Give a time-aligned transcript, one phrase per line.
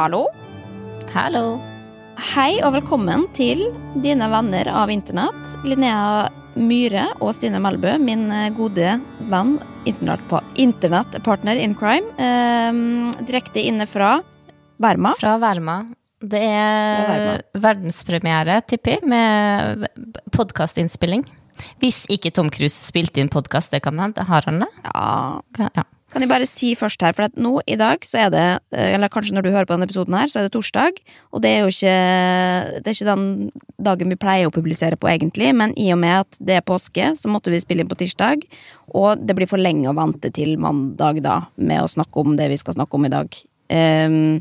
[0.00, 0.22] Hallo.
[1.12, 1.58] Hallo.
[2.30, 3.66] Hei og velkommen til
[4.00, 5.50] dine venner av internett.
[5.68, 6.22] Linnea
[6.56, 8.94] Myhre og Stine Melbø, min eh, gode
[9.28, 9.50] venn,
[10.64, 12.08] internettpartner in crime.
[12.16, 12.72] Eh,
[13.28, 14.14] direkte inne fra
[14.80, 15.12] Verma.
[15.20, 15.76] Fra Verma.
[16.16, 19.84] Det er verdenspremiere, tipper jeg, med
[20.32, 21.28] podkastinnspilling.
[21.84, 24.24] Hvis ikke Tom Cruise spilte inn podkast, det kan hende.
[24.32, 24.72] Har han det?
[24.94, 25.68] Ja.
[25.68, 25.90] ja.
[26.10, 28.94] Kan jeg bare si først her, for at nå i dag så er det eh,
[28.96, 30.98] Eller kanskje når du hører på denne episoden her, så er det torsdag.
[31.30, 31.94] Og det er jo ikke
[32.80, 33.26] Det er ikke den
[33.78, 35.52] dagen vi pleier å publisere på, egentlig.
[35.54, 38.42] Men i og med at det er påske, så måtte vi spille inn på tirsdag.
[38.90, 42.50] Og det blir for lenge å vente til mandag, da, med å snakke om det
[42.50, 43.38] vi skal snakke om i dag.
[43.70, 44.40] Um,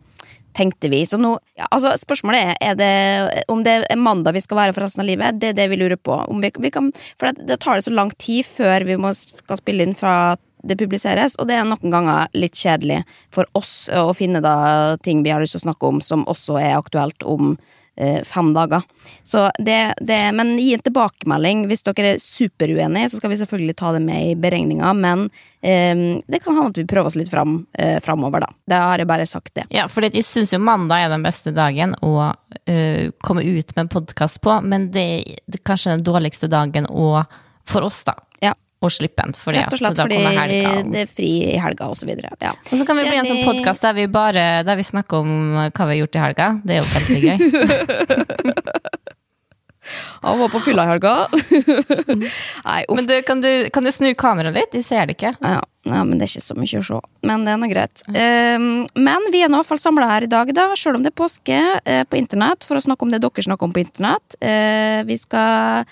[0.58, 1.04] tenkte vi.
[1.06, 4.76] Så nå, ja, altså Spørsmålet er, er det, om det er mandag vi skal være
[4.76, 5.40] for resten av livet.
[5.40, 6.18] Det er det vi lurer på.
[6.42, 9.62] Vi, vi kan, for det, det, tar det så lang tid før vi må, skal
[9.62, 14.12] spille inn fra det publiseres, og det er noen ganger litt kjedelig for oss å
[14.18, 17.54] finne da ting vi har lyst til å snakke om som også er aktuelt om
[18.00, 18.84] eh, fem dager.
[19.24, 21.66] Så det, det, men gi en tilbakemelding.
[21.70, 25.28] Hvis dere er superuenige, så skal vi selvfølgelig ta det med i beregninga, men
[25.62, 28.54] eh, det kan hende at vi prøver oss litt fram eh, framover, da.
[28.70, 29.68] Da har jeg bare sagt, det.
[29.76, 33.86] Ja, for jeg syns jo mandag er den beste dagen å uh, komme ut med
[33.86, 35.06] en podkast på, men det,
[35.48, 37.22] det er kanskje den dårligste dagen å
[37.70, 38.16] for oss, da
[38.80, 39.36] å slippe den.
[39.36, 40.20] Fordi Rett og slett fordi
[40.94, 42.32] det er fri i helga, og så videre.
[42.44, 42.54] Ja.
[42.56, 45.32] Og så kan vi bli en sånn podkast der, der, vi snakker om
[45.68, 46.52] hva vi har gjort i helga.
[46.64, 47.38] Det er jo veldig gøy.
[50.22, 51.14] Han var på fylla i helga.
[52.68, 52.96] Nei, uff.
[52.96, 54.72] Men du, kan, du, kan, du, snu kameraet litt?
[54.76, 55.34] De ser det ikke.
[55.42, 57.00] Ja, ja, men det er ikke så mye å se.
[57.26, 58.04] Men det er nå greit.
[58.10, 61.06] Um, men vi er nå i hvert fall samla her i dag, da, sjøl om
[61.06, 63.84] det er påske, uh, på internett, for å snakke om det dere snakker om på
[63.84, 64.40] internett.
[64.44, 65.88] Uh, vi skal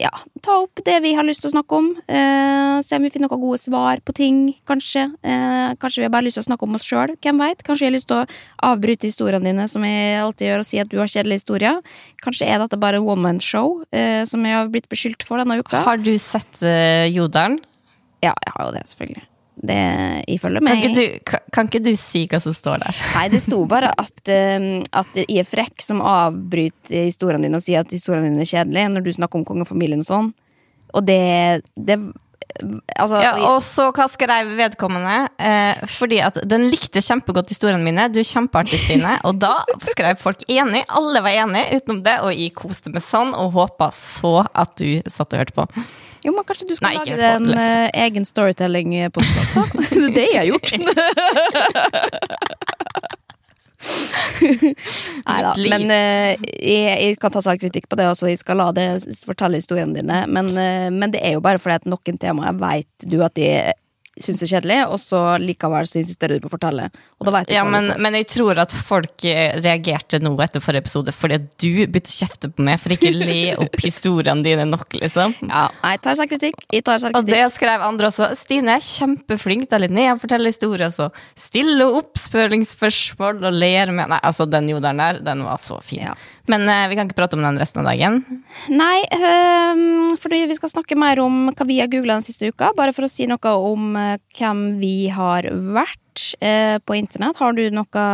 [0.00, 1.88] ja, ta opp det vi har lyst til å snakke om.
[2.08, 5.04] Eh, se om vi finner noen gode svar på ting, kanskje.
[5.20, 7.12] Eh, kanskje vi har bare lyst til å snakke om oss sjøl.
[7.20, 7.64] Hvem veit?
[7.66, 8.28] Kanskje jeg har lyst til å
[8.72, 11.82] avbryte historiene dine, som jeg alltid gjør, og si at du har kjedelige historier.
[12.24, 15.60] Kanskje er dette bare one man show, eh, som jeg har blitt beskyldt for denne
[15.60, 15.84] uka.
[15.84, 17.60] Har du sett uh, Jodelen?
[18.22, 19.26] Ja, jeg har jo det, selvfølgelig.
[19.62, 19.78] Det
[20.32, 20.80] ifølge meg.
[20.82, 23.02] Kan ikke, du, kan ikke, du, si hva som står der?
[23.14, 24.16] Nei, det sto bare at,
[24.58, 28.50] um, at jeg er frekk som avbryter historiene dine og sier at historiene dine er
[28.50, 30.32] kjedelige når du snakker om kongefamilien og sånn.
[30.92, 32.00] Og det, det
[33.00, 35.14] Altså, ja, og så hva skrev vedkommende?
[35.40, 38.08] Eh, fordi at den likte kjempegodt historiene mine.
[38.12, 39.14] Du er kjempeartig, Stine.
[39.28, 39.54] Og da
[39.88, 40.82] skrev folk enig.
[40.92, 45.00] Alle var enige utenom det, og jeg koste meg sånn og håpa så at du
[45.08, 45.86] satt og hørte på.
[46.22, 49.62] Jo, men kanskje du skal Nei, lage en uh, egen storytelling-podkast, da?
[49.74, 50.68] det er det jeg har gjort.
[55.26, 55.52] Nei da.
[55.58, 58.30] Men uh, jeg, jeg, kan ta kritikk på det også.
[58.30, 58.86] Jeg skal la det
[59.26, 60.18] fortelle historiene dine.
[60.30, 63.48] Men, uh, men det er jo bare fordi at noen temaer veit du at de
[64.20, 66.88] syns er kjedelig, og så likevel så insisterer du på å fortelle.
[67.22, 71.38] Og ja, men, men, jeg tror at folk eh, reagerte nå etter forrige episode fordi
[71.38, 75.36] at du begynte å kjefte på meg for ikke le opp historiene dine nok, liksom.
[75.48, 75.64] Ja,
[75.94, 76.60] jeg tar selvkritikk.
[76.68, 77.22] Jeg tar selvkritikk.
[77.22, 78.28] Og det skrev andre også.
[78.36, 81.08] Stine er kjempeflink til å Linnea forteller historier, så
[81.38, 86.10] stille oppspøringsspørsmål og ler med Nei, altså, den jodelen der, den var så fin.
[86.10, 86.16] Ja.
[86.50, 88.18] Men uh, vi kan ikke prate om den resten av dagen?
[88.72, 92.72] Nei, um, for vi skal snakke mer om hva vi har googla den siste uka.
[92.76, 93.94] Bare for å si noe om
[94.38, 97.40] hvem vi har vært uh, på internett.
[97.40, 98.04] Har du noe,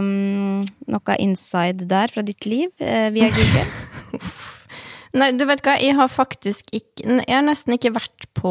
[0.00, 0.60] um,
[0.90, 3.66] noe inside der fra ditt liv via Google?
[5.18, 8.50] Nei, du vet hva, jeg har faktisk ikke Jeg har nesten ikke vært på,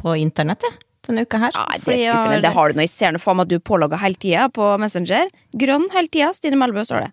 [0.00, 1.54] på internettet denne uka her.
[1.54, 2.84] Nei, det jeg har, Det har du nå.
[2.86, 5.30] Jeg ser nå for meg at du er pålogga hele tida på Messenger.
[5.54, 6.32] Grønn hele tida.
[6.36, 7.12] Stine Melbø står det.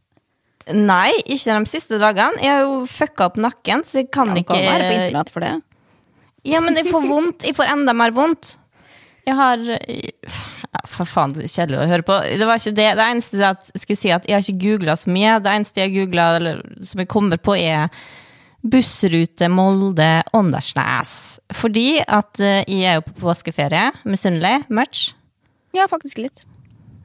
[0.73, 2.39] Nei, ikke de siste dagene.
[2.41, 5.33] Jeg har jo fucka opp nakken, så jeg kan ja, ikke Kan være på internett
[5.33, 5.53] for det.
[6.47, 7.47] Ja, men jeg får vondt.
[7.47, 8.57] Jeg får enda mer vondt.
[9.23, 12.17] Jeg har ja, For faen, kjedelig å høre på.
[12.27, 12.89] Det var ikke det.
[12.99, 15.37] Det eneste at, skal jeg si at jeg har ikke googla så mye.
[15.43, 16.27] Det eneste jeg googla,
[16.89, 17.87] som jeg kommer på, er
[18.63, 21.13] bussrute Molde-Åndalsnes.
[21.55, 23.91] Fordi at uh, jeg er jo på påskeferie.
[24.07, 24.63] Misunnelig?
[24.71, 25.11] Much?
[25.75, 26.45] Ja, faktisk litt.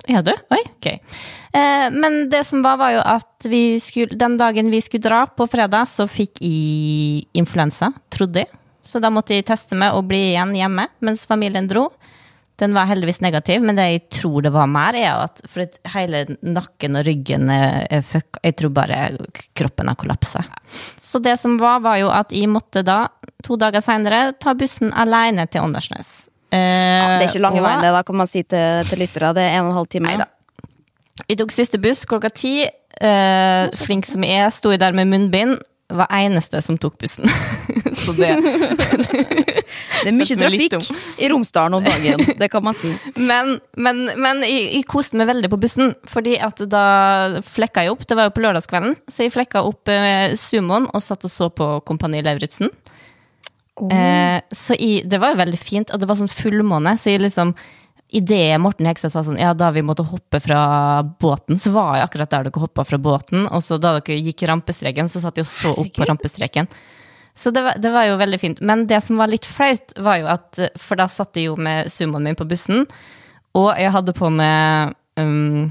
[0.09, 0.33] Er du?
[0.55, 0.87] Oi, ok.
[0.89, 3.49] Eh, men det som var, var jo at
[3.83, 8.58] skulle, den dagen vi skulle dra, på fredag, så fikk jeg influensa, trodde jeg.
[8.89, 11.91] Så da måtte jeg teste meg og bli igjen hjemme mens familien dro.
[12.59, 15.77] Den var heldigvis negativ, men det jeg tror det var mer, er at for at
[15.93, 18.97] hele nakken og ryggen er fuck Jeg tror bare
[19.55, 20.43] kroppen har kollapsa.
[20.99, 23.05] Så det som var, var jo at jeg måtte da,
[23.47, 26.11] to dager seinere, ta bussen alene til Åndalsnes.
[26.51, 29.35] Ja, det er ikke lange veien, det, da kan man si til, til lyttere.
[29.37, 30.11] Det er en og en halv time.
[30.11, 30.27] Neida.
[31.29, 32.55] Jeg tok siste buss klokka ti.
[32.65, 35.61] Eh, flink som jeg er, sto jeg der med munnbind.
[35.89, 37.25] Var eneste som tok bussen.
[38.03, 38.29] Så det
[39.99, 40.75] Det er mye trafikk
[41.19, 42.91] i Romsdalen om dagen, det kan man si.
[43.19, 47.95] Men, men, men jeg, jeg koste meg veldig på bussen, fordi at da flekka jeg
[47.95, 48.05] opp.
[48.09, 51.51] Det var jo på lørdagskvelden, så jeg flekka opp eh, sumoen og satt og så
[51.51, 52.71] på Kompani Lauritzen.
[53.91, 57.25] Eh, så jeg, det var jo veldig fint, og det var sånn fullmåne, så jeg
[57.27, 57.55] liksom
[58.09, 60.61] Idet Morten Hegstad sa sånn, ja, da vi måtte hoppe fra
[61.21, 63.45] båten, så var jeg akkurat der dere hoppa fra båten.
[63.53, 66.71] Og så da dere gikk rampestreken, så satt de og så opp på rampestreken.
[67.39, 68.63] Så det var, det var jo veldig fint.
[68.65, 71.93] Men det som var litt flaut, var jo at For da satt jeg jo med
[71.93, 72.89] sumoen min på bussen,
[73.57, 75.69] og jeg hadde på meg um,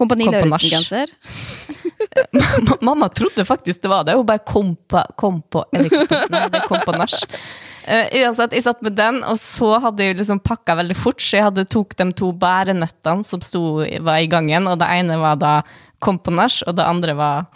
[0.00, 0.30] Kompani.
[0.30, 1.12] Lauritzen-genser.
[2.86, 6.20] Mamma trodde faktisk det var det, hun bare kom på, kom på eller kom på,
[6.32, 7.18] nei, det kom på nach.
[7.84, 11.38] Eh, uansett, jeg satt med den, og så hadde jeg liksom pakka veldig fort, så
[11.38, 15.40] jeg hadde tok de to bærenettene som sto, var i gangen, og det ene var
[15.40, 15.54] da
[16.00, 17.48] kom på nach, og det andre var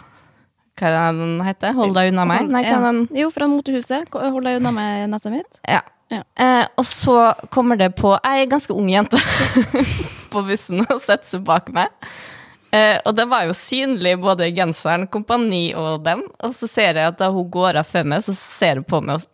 [0.75, 1.75] hva er det den heter?
[1.77, 2.49] Hold deg unna meg?
[2.51, 2.97] Nei, hva er den?
[3.15, 4.09] Jo, fra Motehuset.
[4.11, 5.59] Hold deg unna meg, nettet mitt.
[5.63, 5.79] Ja.
[6.11, 6.19] Ja.
[6.37, 7.15] Eh, og så
[7.49, 9.17] kommer det på ei ganske ung jente
[10.33, 11.93] på bussen og setter seg bak meg.
[12.75, 16.25] Eh, og det var jo synlig både genseren, kompani og dem.
[16.43, 18.99] Og så ser jeg at da hun går av før meg, så ser hun på
[19.01, 19.25] meg og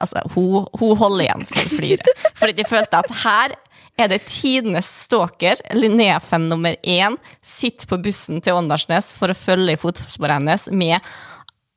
[0.00, 2.08] Altså, hun, hun holder igjen for fliret.
[2.08, 2.32] flire.
[2.40, 3.56] Fordi de følte at her
[4.00, 9.76] er det tidenes stalker, Linnea-fan nummer én, sitter på bussen til Åndalsnes for å følge
[9.76, 11.12] i fotsporene hennes med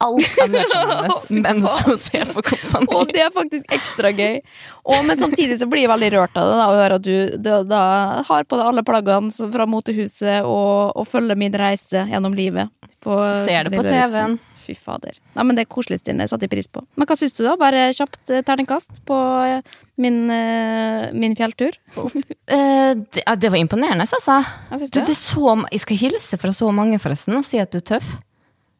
[0.03, 2.87] alt av hennes mens hun ser på kompani.
[2.95, 4.41] Og det er faktisk ekstra gøy.
[4.83, 7.37] Og, men samtidig så blir jeg veldig rørt av det da, å høre at du
[7.39, 7.83] da, da
[8.27, 12.71] har på deg alle plaggene fra motehuset og, og følger min reise gjennom livet.
[13.03, 13.17] På
[13.47, 14.37] Ser det på TV-en.
[14.65, 15.17] Fy fader.
[15.35, 16.25] Nei, men Det er koselig, Stine.
[16.29, 16.81] Satte jeg pris på.
[16.97, 17.53] Men hva syns du, da?
[17.61, 21.77] Bare kjapt eh, terningkast på eh, min, eh, min fjelltur?
[22.45, 24.39] Det, det var imponerende, altså.
[24.69, 27.79] Hva Du, det så, jeg skal hilse fra så mange, forresten, og si at du
[27.81, 28.15] er tøff.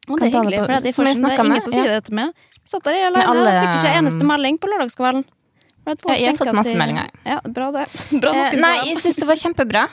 [0.06, 1.96] Og det er hyggelig, for det er, det er med, ingen som sier ja.
[1.98, 2.44] det til meg.
[2.60, 5.24] Jeg satt der alene, alle- jeg fikk ikke eneste melding på lørdagskvelden.
[5.86, 7.10] Ja, jeg har fått masse de- meldinger.
[7.26, 7.84] Ja, bra det.
[8.22, 9.84] Bra Eh, nei, jeg syns det var kjempebra.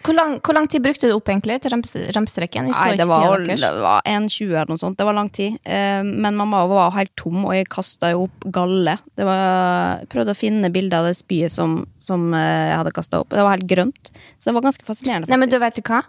[0.00, 2.70] Hvor lang, hvor lang tid brukte du opp egentlig til rampestreken?
[2.72, 4.96] Nei, det var, det var 1,20 eller noe sånt.
[4.96, 5.58] Det var lang tid.
[5.64, 8.96] Eh, Men mamma var helt tom, og jeg kasta jo opp galle.
[9.18, 12.94] Det var, jeg prøvde å finne bilder av det spyet som, som eh, jeg hadde
[12.96, 13.28] kasta opp.
[13.34, 14.12] Det var helt grønt.
[14.38, 15.28] Så det var ganske fascinerende.
[15.28, 16.00] Nei, men du vet du hva?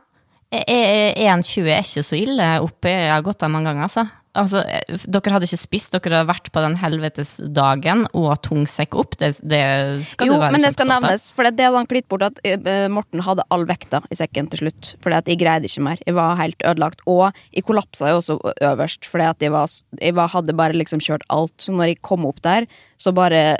[0.51, 2.91] Eh, eh, 1,20 er ikke så ille oppe.
[2.95, 4.07] Jeg har gått der mange ganger, altså.
[4.37, 4.61] Altså.
[4.65, 8.97] eh, Dere hadde ikke spist, dere hadde vært på den helvetes dagen og tung sekk
[8.99, 9.17] opp.
[9.21, 9.63] Det, det
[10.09, 12.41] skal jo, du være men det skal nevnes, for det hadde han klitt bort at
[12.47, 14.93] eh, Morten hadde all vekta i sekken til slutt.
[15.03, 16.05] Fordi at jeg greide ikke mer.
[16.07, 17.03] Jeg var helt ødelagt.
[17.09, 18.39] Og jeg kollapsa jo også
[18.71, 21.55] øverst, fordi at jeg, var, jeg var, hadde bare liksom kjørt alt.
[21.61, 22.69] Så når jeg kom opp der,
[23.01, 23.59] så bare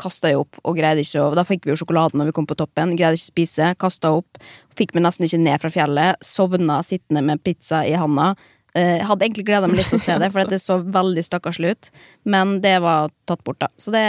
[0.00, 2.48] kasta jeg opp og greide ikke å Da fikk vi jo sjokoladen når vi kom
[2.48, 2.94] på toppen.
[2.96, 3.72] Greide ikke å spise.
[3.80, 4.40] Kasta opp.
[4.76, 6.24] Fikk meg nesten ikke ned fra fjellet.
[6.24, 8.34] Sovna sittende med pizza i handa.
[8.76, 11.24] Eh, Jeg hadde egentlig gleda meg litt til å se det, for det så veldig
[11.24, 11.90] stakkarslig ut.
[12.28, 13.70] Men det var tatt bort, da.
[13.80, 14.04] Så det,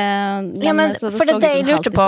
[0.65, 2.07] Ja, men så for det så det, det jeg lurte på.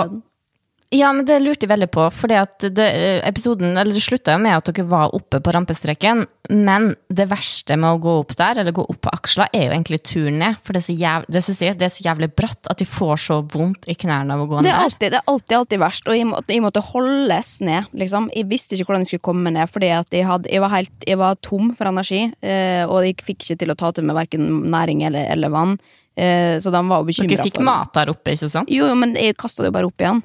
[0.90, 4.56] Ja, men det lurte jeg veldig på, fordi at episoden, eller det slutta jo med
[4.56, 8.74] at dere var oppe på rampestreken, men det verste med å gå opp der, eller
[8.74, 10.58] gå opp på aksla, er jo egentlig turen ned.
[10.66, 12.88] For det er så jævlig, det synes jeg, det er så jævlig bratt at de
[12.90, 14.66] får så vondt i knærne av å gå ned.
[14.66, 17.94] Det er alltid, det er alltid, alltid verst, og jeg måtte, jeg måtte holdes ned.
[18.02, 18.26] Liksom.
[18.34, 20.92] Jeg visste ikke hvordan jeg skulle komme ned, fordi at jeg, hadde, jeg, var helt,
[21.06, 22.24] jeg var tom for energi.
[22.42, 25.78] Eh, og jeg fikk ikke til å ta til meg verken næring eller, eller vann.
[26.18, 27.30] Eh, så de var bekymra.
[27.30, 28.74] Dere fikk mat der oppe, ikke sant?
[28.74, 30.24] Jo, jo, men jeg kasta det jo bare opp igjen.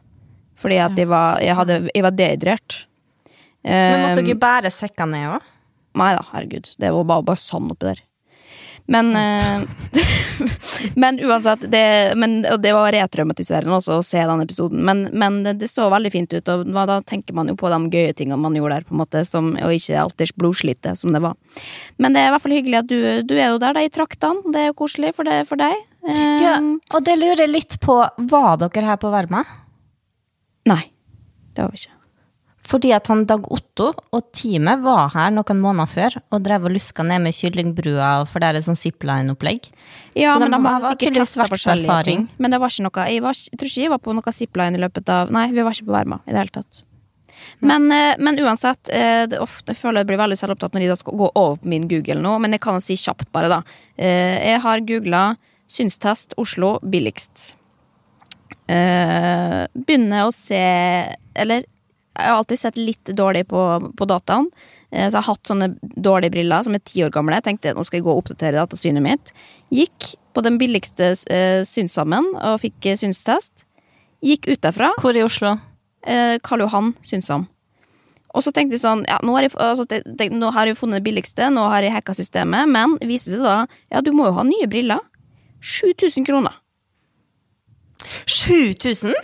[0.59, 2.81] Fordi at jeg var, jeg hadde, jeg var dehydrert.
[3.65, 5.47] Men måtte dere bære sekka ned òg?
[5.95, 6.73] Nei da, herregud.
[6.79, 8.03] Det var bare, bare sand oppi der.
[8.87, 9.63] Men, eh,
[11.01, 14.83] men uansett, det, men, og det var retraumatiserende også å se den episoden.
[14.85, 17.79] Men, men det, det så veldig fint ut, og da tenker man jo på de
[17.95, 21.23] gøye tingene man gjorde der, på en måte, som, og ikke alltid blodslitte som det
[21.25, 21.33] var.
[21.97, 23.93] Men det er i hvert fall hyggelig at du, du er jo der, da, i
[23.93, 24.53] traktene.
[24.53, 25.81] Det er jo koselig for, det, for deg.
[26.05, 26.59] Eh, Ja,
[26.93, 27.97] og det lurer litt på,
[28.29, 29.41] var dere her på Verma?
[30.65, 30.81] Nei,
[31.55, 31.91] det var vi ikke.
[32.65, 36.73] Fordi at han Dag Otto og teamet var her noen måneder før og drev og
[36.73, 39.67] luska ned med kyllingbrua, for det er et sånn zipline-opplegg.
[40.17, 42.23] Ja, Så men de har hadde sikkert på forskjellige erfaring.
[42.25, 42.41] ting.
[42.41, 44.79] Men det var ikke noe jeg, var, jeg tror ikke jeg var på noe zipline
[44.79, 46.81] i løpet av Nei, vi var ikke på Verma i det hele tatt.
[47.61, 50.95] Men, eh, men uansett, eh, det ofte, jeg føler jeg blir veldig selvopptatt når de
[50.97, 53.61] skal gå over på min Google nå, men jeg kan si kjapt bare, da.
[53.99, 55.37] Eh, Jeg har googla
[55.69, 57.53] synstest Oslo billigst.
[58.71, 60.57] Eh, Begynner å se
[61.37, 61.65] Eller
[62.15, 63.59] jeg har alltid sett litt dårlig på,
[63.99, 64.45] på dataen.
[64.87, 65.67] Uh, Så jeg har hatt sånne
[65.99, 67.35] dårlige briller som er ti år gamle.
[67.41, 69.33] Jeg tenkte nå skal jeg gå og oppdatere datasynet mitt.
[69.75, 73.65] Gikk på den billigste uh, synssammen og fikk synstest.
[74.23, 74.93] Gikk ut derfra.
[75.03, 75.57] Hvor i Oslo?
[76.05, 77.47] Karl Johan synssam.
[78.31, 80.77] Og så tenkte jeg sånn, ja, nå har jeg, altså, te- te- nå har jeg
[80.77, 83.55] funnet det billigste, nå har jeg hacka systemet, men det viser seg da,
[83.91, 84.99] ja, du må jo ha nye briller.
[85.65, 86.53] 7000 kroner.
[88.25, 89.15] 7000?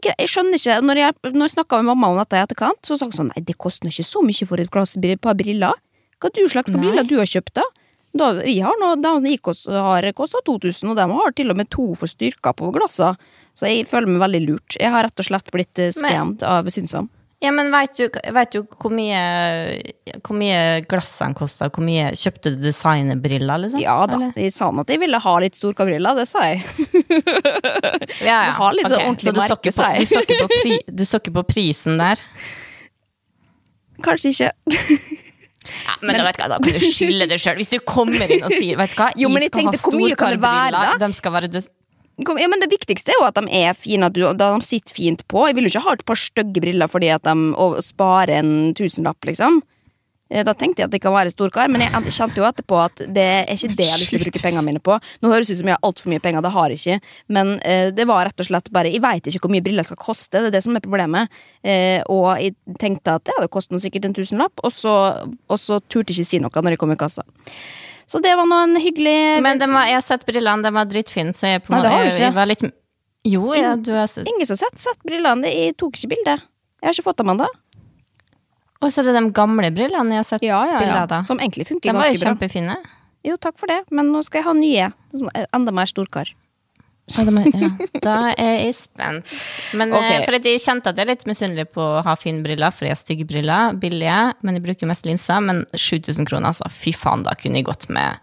[0.00, 2.96] Jeg skjønner ikke, Når jeg, når jeg snakka med mamma om dette i etterkant, så
[2.96, 5.76] sa hun sånn Nei, det koster ikke så mye for et glass par briller.
[6.20, 6.80] Hva du slags Nei.
[6.80, 7.66] briller du har kjøpt, da?
[8.16, 11.94] da vi har nå, De har kosta 2000, og de har til og med to
[11.94, 13.16] for styrka på glassene.
[13.54, 14.76] Så jeg føler meg veldig lurt.
[14.78, 17.10] Jeg har rett og slett blitt eh, scammed av Synsam.
[17.40, 18.04] Ja, men veit du,
[18.36, 19.20] vet du hvor mye,
[20.26, 21.70] hvor mye glassene koster?
[21.72, 23.80] Hvor mye Kjøpte du designerbriller, liksom?
[23.80, 24.34] Ja da, Eller?
[24.36, 26.60] de sa at de ville ha litt storkabriller, det sa jeg.
[28.20, 28.50] Ja, ja.
[28.52, 30.02] Du har litt sånn ordentlig så du så merke, på- sa jeg.
[30.04, 32.20] Du så ikke på, pri, du så ikke på prisen der?
[34.04, 34.52] Kanskje ikke.
[35.70, 37.58] Ja, men, da vet du hva, da kan du skylde deg sjøl.
[37.60, 39.84] Hvis du kommer inn og sier vet du hva, Jo, men jeg skal ha tenkte,
[39.88, 41.00] hvor mye kan det være, da?
[41.06, 41.50] De skal være
[42.20, 44.94] Ja, men Det viktigste er jo at de er fine, at, du, at de sitter
[44.94, 45.46] fint på.
[45.48, 49.24] Jeg vil jo ikke ha et par stygge briller fordi at de sparer en tusenlapp,
[49.28, 49.60] liksom.
[50.30, 53.02] Eh, Da tenkte jeg at det kan være storkar, men jeg kjente jo etterpå at
[53.10, 54.98] det er ikke det jeg har lyst til å bruke pengene mine på.
[55.22, 57.12] Nå høres det ut som jeg har altfor mye penger, det har jeg ikke.
[57.36, 60.00] Men eh, det var rett og slett bare Jeg veit ikke hvor mye briller skal
[60.00, 61.28] koste, det er det som er problemet.
[61.66, 64.94] Eh, og jeg tenkte at ja, det koster sikkert en tusenlapp, og så,
[65.50, 67.26] og så turte jeg ikke si noe når jeg kom i kassa.
[68.10, 71.34] Så det var nå en hyggelig Men var, jeg har sett brillene, de var dritfine,
[71.36, 72.64] så jeg på Nei, det har jeg, var litt
[73.28, 75.52] Jo, ja, du har sett Ingen som har sett, sett brillene.
[75.54, 76.38] Jeg tok ikke bilde.
[76.80, 77.46] Jeg har ikke fått dem ennå.
[78.80, 81.14] Og så er det de gamle brillene jeg har sett bilder av.
[81.28, 82.78] Som egentlig funker De var jo kjempefine.
[83.28, 84.86] Jo, takk for det, men nå skal jeg ha nye.
[85.36, 86.32] er Enda mer storkar.
[87.16, 87.70] Ja.
[88.04, 89.32] Da er jeg spent.
[89.76, 92.42] Men eh, for at jeg kjente at jeg er litt misunnelig på å ha fine
[92.44, 95.42] briller, for jeg har stygge briller, billige, men jeg bruker mest linser.
[95.44, 96.70] Men 7000 kroner, altså.
[96.72, 98.16] Fy faen, da kunne jeg gått med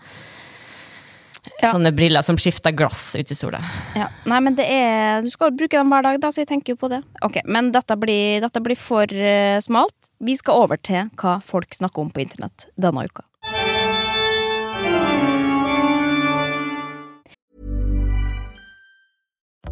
[1.61, 1.69] Ja.
[1.71, 3.61] sånne briller som skifter glass ute i sola.
[3.95, 4.09] Ja.
[4.27, 6.79] Nei, men det er Du skal bruke dem hver dag, da, så jeg tenker jo
[6.81, 6.99] på det.
[7.23, 10.11] Ok, Men dette blir, dette blir for eh, smalt.
[10.19, 13.23] Vi skal over til hva folk snakker om på internett denne uka.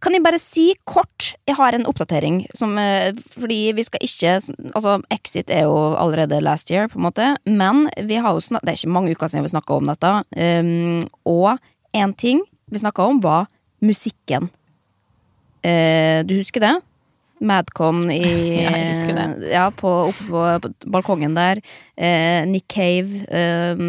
[0.00, 4.34] Kan jeg bare si kort Jeg har en oppdatering som eh, Fordi vi skal ikke
[4.70, 7.28] Altså, Exit er jo allerede last year, på en måte.
[7.46, 10.12] Men vi har jo snak, det er ikke mange uker siden vi snakka om dette.
[10.36, 11.58] Um, og
[11.96, 13.46] én ting vi snakka om, var
[13.80, 14.50] musikken.
[15.64, 16.74] Uh, du husker det?
[17.44, 18.22] Madcon i
[18.64, 19.50] Ja, jeg husker det.
[19.52, 20.28] Ja, på, oppe
[20.62, 21.60] på, balkongen der.
[21.96, 23.24] Eh, Nick Cave.
[23.28, 23.82] Eh,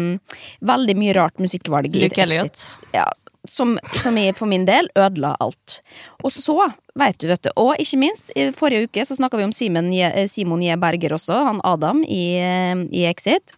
[0.60, 1.94] veldig mye rart musikkvalg.
[1.94, 2.22] Luke.
[2.22, 2.64] Elliot.
[2.96, 3.06] Ja,
[3.50, 5.78] som, som jeg for min del ødela alt.
[6.24, 6.56] Og så,
[6.98, 9.90] vet du, vet du, og ikke minst, i forrige uke så snakka vi om Simon,
[9.92, 10.78] eh, Simon J.
[10.80, 13.56] Berger også, han Adam i, eh, i Exit.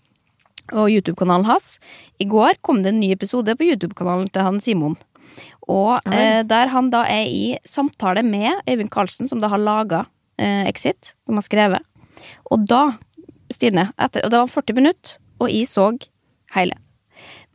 [0.70, 1.78] Og YouTube-kanalen hans.
[2.22, 4.94] I går kom det en ny episode på YouTube-kanalen til han Simon.
[5.70, 10.04] Og eh, der han da er i samtale med Øyvind Karlsen, som da har laga
[10.38, 11.86] eh, Exit, som har skrevet.
[12.50, 12.92] Og da,
[13.50, 15.90] Stine, etter, og det var 40 minutter, og jeg så
[16.54, 16.78] hele.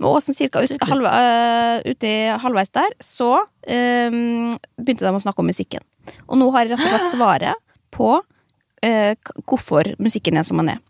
[0.03, 2.11] Og Åsen cirka ut, halv, uh, ute
[2.43, 5.85] halvveis der, så um, begynte de å snakke om musikken.
[6.27, 7.61] Og nå har jeg rett og slett svaret
[7.95, 9.13] på uh,
[9.47, 10.83] hvorfor musikken er som den er.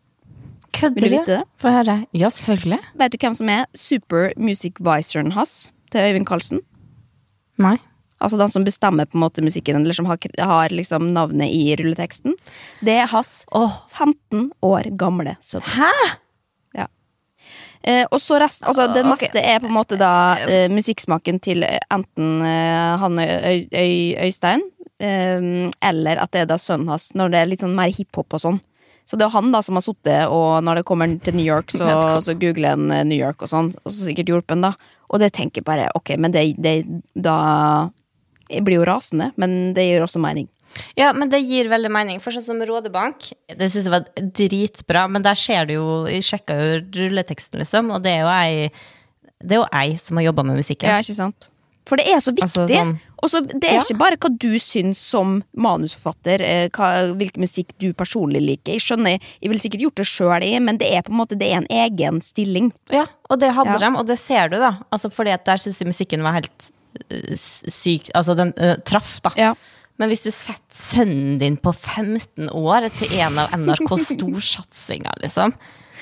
[0.75, 1.43] Vil Kødder du vite det?
[1.61, 1.99] Få høre.
[2.17, 2.81] Ja, selvfølgelig.
[2.99, 6.65] Vet du hvem som er super music visoren hans til Øyvind Karlsen?
[7.61, 7.77] Nei.
[8.19, 11.75] Altså den som bestemmer på en måte musikken, eller som har, har liksom navnet i
[11.79, 12.35] rulleteksten.
[12.83, 13.83] Det er hans oh.
[13.93, 15.63] 15 år gamle sønn.
[15.75, 15.91] Hæ?!
[17.85, 20.11] Eh, og så resten Altså, det meste er på en måte da
[20.49, 24.63] eh, musikksmaken til enten eh, han Øy, Øy, Øystein,
[24.97, 28.33] eh, eller at det er da sønnen hans, når det er litt sånn mer hiphop
[28.33, 28.63] og sånn.
[29.05, 31.69] Så det er han da som har sittet, og når det kommer til New York,
[31.69, 31.85] så,
[32.25, 34.73] så googler han eh, New York og sånn, og så sikkert hjulpen, da.
[35.13, 36.79] Og det tenker bare, ok, men det, det
[37.13, 37.91] da
[38.49, 40.45] Jeg blir jo rasende, men det gir også mening.
[40.97, 42.19] Ja, men det gir veldig mening.
[42.21, 46.23] For sånn som Rådebank, det syns jeg var dritbra, men der skjer det jo Jeg
[46.27, 48.71] sjekka jo rulleteksten, liksom, og det er jo ei
[49.45, 50.89] det er jo ei som har jobba med musikken.
[50.89, 51.49] Ja, ikke sant?
[51.85, 52.47] For det er så viktig.
[52.47, 53.79] Altså, sånn- Og så Det er Ja.
[53.81, 58.73] ikke bare hva du syns som manusforfatter, eh, hva, hvilken musikk du personlig liker.
[58.73, 61.51] Jeg skjønner, jeg ville sikkert gjort det sjøl, men det er på en måte Det
[61.51, 62.71] er en egen stilling.
[62.91, 63.89] Ja, og det hadde Ja.
[63.89, 64.79] de, og det ser du, da.
[64.91, 66.71] Altså, fordi at der syns jeg musikken var helt
[67.11, 69.31] eh, syk Altså, den uh, traff, da.
[69.37, 69.53] Ja.
[69.95, 75.55] Men hvis du setter sønnen din på 15 år til en av NRKs storsatsinger, liksom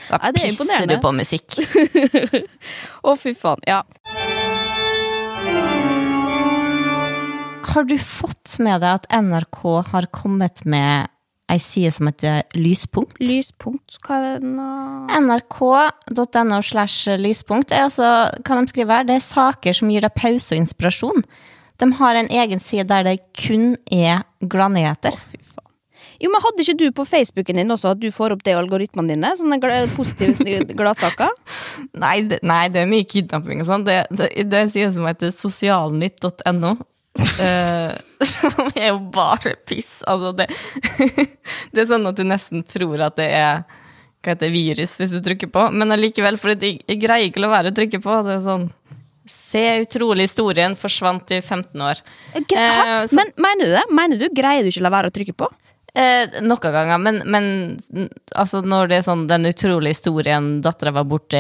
[0.10, 1.60] Da Nei, er pisser du på musikk.
[3.08, 3.62] Å, fy faen.
[3.70, 3.84] Ja.
[7.74, 9.62] Har du fått med deg at NRK
[9.94, 11.08] har kommet med
[11.54, 13.22] ei side som heter Lyspunkt?
[13.24, 14.68] Lyspunkt, hva er det nå?
[15.24, 18.12] nrk.no slash lyspunkt er altså,
[18.46, 21.26] kan de skrive her, det er saker som gir deg pause og inspirasjon.
[21.82, 25.16] De har en egen side der det kun er gladnyheter.
[25.32, 25.70] Fy faen.
[26.22, 28.60] Jo, men Hadde ikke du på Facebooken din også at du får opp det i
[28.60, 29.34] algoritmene dine?
[29.40, 31.34] Sånne gla- positive gladsaker?
[32.04, 33.84] Nei, det, nei, det er mye kidnapping og sånn.
[33.88, 36.76] Det, det, det er en side som heter sosialnytt.no.
[37.14, 37.92] Eh,
[38.26, 40.00] som er jo bare piss.
[40.10, 40.48] Altså, det,
[41.74, 43.62] det er sånn at du nesten tror at det er
[44.24, 47.46] hva heter virus hvis du trykker på, men allikevel, for jeg, jeg greier ikke å
[47.46, 48.18] la være å trykke på.
[48.26, 48.66] Det er sånn
[49.30, 52.02] Se utrolig historien forsvant i 15 år.
[52.34, 52.42] Hæ?
[52.44, 53.84] Eh, Men mener du det?
[53.92, 55.48] Mener du Greier du ikke å la være å trykke på?
[55.94, 61.06] Eh, noen ganger, men, men altså når det er sånn den utrolige historien dattera var
[61.06, 61.38] borte,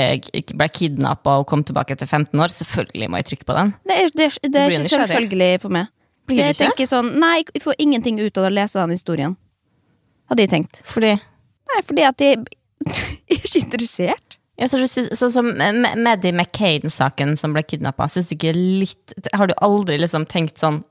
[0.53, 3.73] ble kidnappa og kom tilbake etter 15 år, selvfølgelig må jeg trykke på den.
[3.89, 5.89] Det er, det er, det er ikke selvfølgelig for meg.
[6.29, 6.59] Blir ikke?
[6.67, 9.33] tenker sånn, Nei, jeg får ingenting ut av å lese den historien.
[10.29, 10.83] Hadde jeg tenkt.
[10.87, 12.45] Fordi Nei, fordi at jeg,
[12.85, 13.01] jeg
[13.33, 14.32] er ikke interessert.
[14.59, 19.15] Ja, så du synes, Sånn som Maddie McCain-saken som ble kidnappa, syns du ikke litt
[19.33, 20.83] Har du aldri liksom tenkt sånn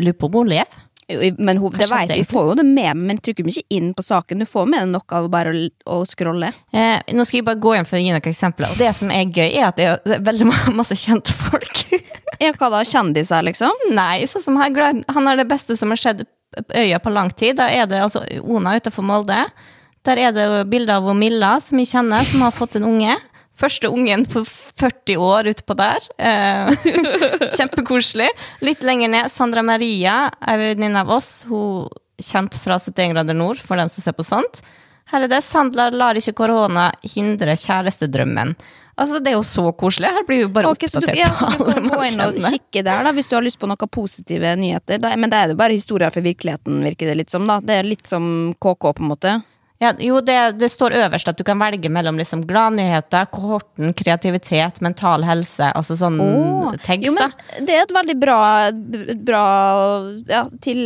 [0.00, 0.86] Lurer på om hun lever?
[1.10, 3.88] Jo, Men hun, det vet, vi får jo det med, men trykker vi ikke inn
[3.98, 4.44] på saken.
[4.44, 6.52] Du får med deg nok av bare å, å scrolle.
[6.70, 8.70] Eh, nå skal jeg bare gå inn for å gi noen eksempler.
[8.70, 10.46] Og det som er gøy, er at det er veldig
[10.78, 11.82] masse kjentfolk.
[12.40, 12.78] Ja, hva da?
[12.88, 13.90] Kjendiser, liksom?
[13.92, 14.72] Nei, sånn som her,
[15.12, 16.22] han er det beste som har skjedd
[16.72, 17.58] øya på lang tid.
[17.58, 19.42] Da er det altså Ona utafor Molde.
[20.08, 23.16] Der er det bilder av Milla, som vi kjenner, som har fått en unge.
[23.60, 26.06] Første ungen på 40 år utpå der.
[26.16, 26.70] Eh,
[27.58, 28.30] kjempekoselig.
[28.64, 31.44] Litt lenger ned, Sandra Maria, ei venninne av oss.
[31.50, 34.62] Hun kjent fra 71 grader nord, for dem som ser på sånt.
[35.10, 38.54] Her er det 'Sandra lar ikke korona hindre kjærestedrømmen'.
[39.00, 40.08] Altså, Det er jo så koselig.
[40.12, 40.92] Her blir vi bare oppdatert.
[40.92, 43.42] så du, ja, så du kan gå inn og kikke der da, hvis du har
[43.42, 45.00] lyst på noen positive nyheter.
[45.00, 47.46] Da, men det er jo bare historier fra virkeligheten, virker det litt som.
[47.48, 47.60] da.
[47.60, 49.42] Det er litt som KK, på en måte.
[49.80, 54.76] Ja, jo, det, det står øverst at du kan velge mellom liksom gladnyheter, kohorten, kreativitet,
[54.84, 57.30] mental helse, altså sånn oh, tekst, Jo, da.
[57.30, 58.40] men det er et veldig bra,
[59.24, 59.44] bra
[60.28, 60.82] ja, til,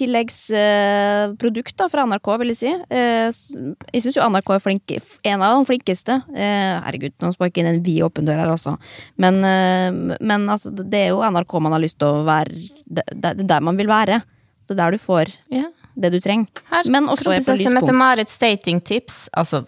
[0.00, 2.72] tilleggsprodukt da, fra NRK, vil jeg si.
[2.88, 4.94] Eh, jeg syns jo NRK er flink,
[5.34, 6.16] en av de flinkeste.
[6.32, 8.78] Eh, herregud, nå sparker jeg inn en vid åpen dør her, altså.
[9.20, 12.56] Men, eh, men altså, det er jo NRK man har lyst til å være
[12.88, 14.22] Det er der man vil være.
[14.64, 15.68] Det er der du får Ja.
[15.94, 16.62] Det du trenger.
[16.70, 17.74] Her, Men også er kronprinsesse.
[17.76, 19.18] Mette-Marits datingtips.
[19.36, 19.64] Altså,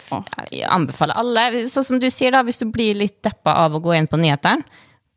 [0.50, 1.66] jeg anbefaler alle.
[1.72, 4.20] Sånn som du sier, da, hvis du blir litt deppa av å gå inn på
[4.20, 4.64] nyhetene,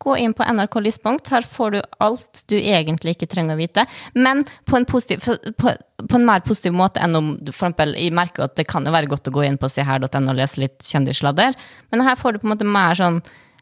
[0.03, 1.29] gå inn på NRK Lyspunkt.
[1.31, 3.85] Her får du alt du egentlig ikke trenger å vite.
[4.13, 5.23] Men på en, positiv,
[5.57, 5.71] på,
[6.03, 8.85] på en mer positiv måte enn om du for eksempel, Jeg merker at det kan
[8.85, 11.55] jo være godt å gå inn på seher.no og lese litt kjendissladder,
[11.91, 13.21] men her får du på en måte mer sånn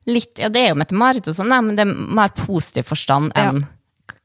[0.10, 3.64] litt Ja, det er jo Mette-Marit og sånn, men det er mer positiv forstand enn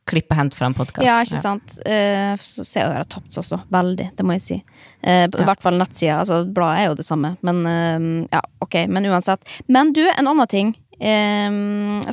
[0.09, 1.05] klipp og hent fra en podkast.
[1.07, 1.79] Ja, ikke sant.
[1.85, 2.35] Ja.
[2.41, 3.61] ser jeg jo her har tapt seg også.
[3.75, 4.61] Veldig, det må jeg si.
[5.03, 6.21] Eh, I hvert fall nettsida.
[6.23, 7.35] Altså, bladet er jo det samme.
[7.47, 8.81] Men uh, ja, ok.
[8.91, 9.45] Men uansett.
[9.69, 11.51] Men du, en annen ting eh,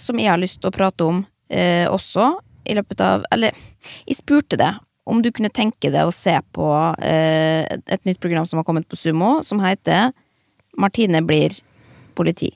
[0.02, 2.24] som jeg har lyst til å prate om også,
[2.66, 3.54] i løpet av Eller,
[4.10, 6.68] jeg spurte deg om du kunne tenke deg å se på
[7.06, 10.10] eh, et nytt program som har kommet på Sumo, som heter
[10.82, 11.54] Martine blir
[12.18, 12.50] politi.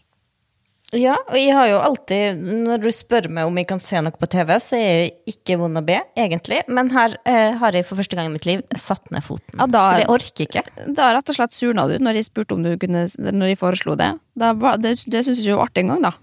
[0.98, 4.16] Ja, og jeg har jo alltid, når du spør meg om jeg kan se noe
[4.18, 6.64] på TV, så er jeg ikke vond å be, egentlig.
[6.68, 9.54] Men her eh, har jeg for første gang i mitt liv satt ned foten.
[9.60, 10.64] Ja, da- For jeg orker ikke.
[10.98, 13.94] Da rett og slett surna du når jeg spurte om du kunne Når jeg foreslo
[14.02, 14.10] det.
[14.34, 14.50] Da,
[14.82, 16.14] det det syns jeg ikke var artig engang, da.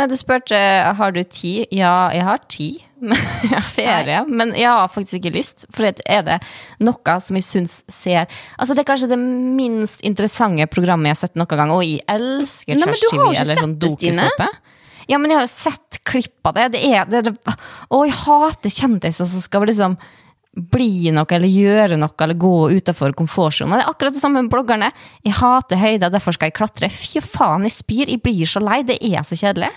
[0.00, 0.58] Nei, du spurte
[0.98, 1.66] har du tid.
[1.70, 2.82] Ja, jeg har tid.
[3.00, 4.22] Har ferie.
[4.28, 5.66] Men jeg har faktisk ikke lyst.
[5.74, 6.38] For er det
[6.84, 11.22] noe som jeg syns ser Altså, det er kanskje det minst interessante programmet jeg har
[11.24, 14.48] sett noen gang, og jeg elsker Nei, jo ikke eller sånn det, dokusåpe.
[15.10, 16.70] Ja, men jeg har jo sett klipp av det.
[16.76, 17.30] Det er, det er
[17.90, 19.96] Å, jeg hater kjendiser som skal liksom
[20.50, 23.76] bli noe eller gjøre noe eller gå utenfor komfortsonen.
[23.78, 24.90] Det er akkurat det samme med bloggerne.
[25.26, 26.90] Jeg hater høyder, derfor skal jeg klatre.
[26.90, 28.10] Fy faen, jeg spyr.
[28.10, 28.80] Jeg blir så lei.
[28.86, 29.70] Det er så kjedelig.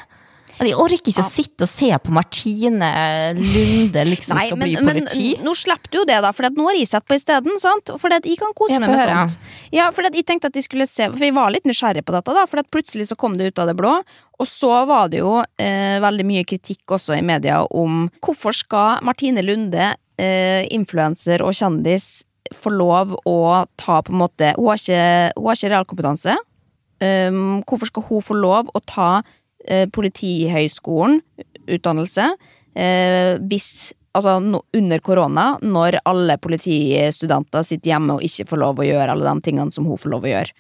[0.60, 2.89] De orker ikke å sitte og se på Martine
[3.38, 5.30] Lunde liksom Nei, skal men, bli men politi.
[5.44, 7.58] nå slipper du jo det, da, for nå har jeg sett på isteden.
[7.60, 9.39] For jeg kan kose meg med sånt.
[9.74, 12.36] Ja, for jeg tenkte at de skulle se For jeg var litt nysgjerrig på dette,
[12.36, 13.96] da, for plutselig så kom det ut av det blå.
[14.42, 19.04] Og så var det jo eh, veldig mye kritikk også i media om hvorfor skal
[19.06, 23.38] Martine Lunde, eh, influenser og kjendis, få lov å
[23.80, 25.06] ta på en måte Hun har ikke,
[25.38, 26.36] hun har ikke realkompetanse.
[27.04, 29.08] Um, hvorfor skal hun få lov å ta
[29.67, 31.21] eh, Politihøgskolen
[31.67, 32.32] utdannelse
[32.76, 38.78] eh, hvis Altså no, under korona, når alle politistudenter sitter hjemme og ikke får lov
[38.78, 40.54] å gjøre alle de tingene som hun får lov å gjøre.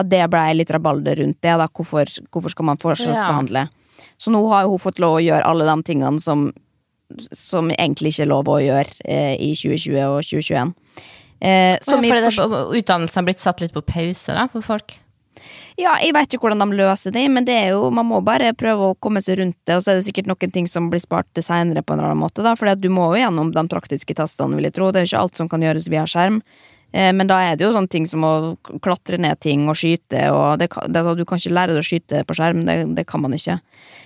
[0.00, 1.52] At det ble litt rabalder rundt det.
[1.60, 1.66] Da.
[1.68, 3.66] Hvorfor, hvorfor skal man forskjellsbehandle?
[4.16, 6.46] Så nå har hun fått lov å gjøre alle de tingene som,
[7.28, 10.72] som egentlig ikke er lov å gjøre eh, i 2020 og 2021.
[11.44, 14.96] Eh, Som ja, fordi det- utdannelsen har blitt satt litt på pause da, for folk.
[15.80, 18.52] Ja, jeg vet ikke hvordan de løser det, men det er jo, man må bare
[18.58, 21.02] prøve å komme seg rundt det, og så er det sikkert noen ting som blir
[21.02, 23.66] spart til senere på en eller annen måte, da, for du må jo gjennom de
[23.70, 24.92] praktiske testene, vil jeg tro.
[24.92, 26.40] Det er jo ikke alt som kan gjøres via skjerm.
[26.94, 28.32] Eh, Men da er det jo sånne ting som å
[28.84, 31.88] klatre ned ting og skyte, og det, det, sånn, du kan ikke lære deg å
[31.88, 33.58] skyte på skjerm, det, det kan man ikke.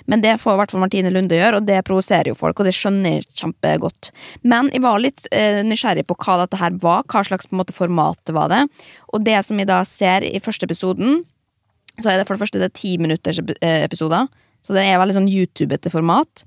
[0.08, 2.68] Men det får i hvert fall Martine Lunde gjøre, og det provoserer jo folk, og
[2.68, 4.10] det skjønner jeg kjempegodt.
[4.40, 8.32] Men jeg var litt eh, nysgjerrig på hva dette her var, hva slags måte format
[8.32, 8.62] var det,
[9.12, 11.22] og det som jeg da ser i første episoden,
[11.98, 14.30] så er det for det første det er ti minutters eh, episoder.
[14.64, 16.44] Så det er veldig sånn YouTube-ete format.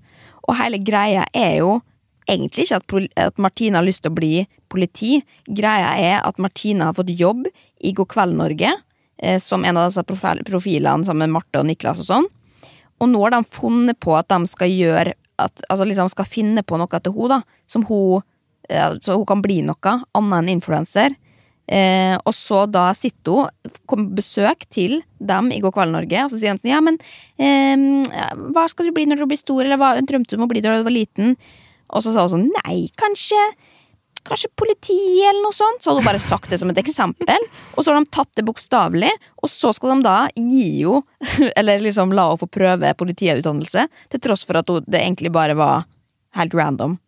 [0.47, 1.79] Og hele greia er jo
[2.29, 4.33] egentlig ikke at, at Martine har lyst til å bli
[4.71, 5.19] politi.
[5.47, 7.47] Greia er at Martine har fått jobb
[7.81, 8.73] i God kveld Norge,
[9.21, 12.29] eh, som en av disse profilene sammen med Marte og Niklas og sånn.
[13.01, 16.61] Og nå har de funnet på at de skal gjøre at, Altså liksom skal finne
[16.61, 17.63] på noe til henne, da.
[17.65, 18.21] Som hun
[18.69, 21.15] eh, Så hun kan bli noe annet enn influenser.
[21.71, 26.33] Eh, og så da sitter hun, kommer besøk til dem i God kveld Norge, og
[26.33, 26.97] så sier de sånn, ja, men
[27.39, 30.51] eh, hva skal du bli når du blir stor, eller hva drømte du om å
[30.51, 31.37] bli da du var liten?
[31.91, 33.39] Og så sa hun sånn, nei, kanskje
[34.21, 35.81] Kanskje politiet, eller noe sånt.
[35.81, 37.41] Så hadde hun bare sagt det som et eksempel.
[37.73, 39.09] Og så har de tatt det bokstavelig,
[39.41, 40.99] og så skal de da gi jo,
[41.57, 45.57] Eller liksom la henne få prøve politiutdannelse, til tross for at hun, det egentlig bare
[45.57, 45.87] var
[46.37, 46.99] helt random.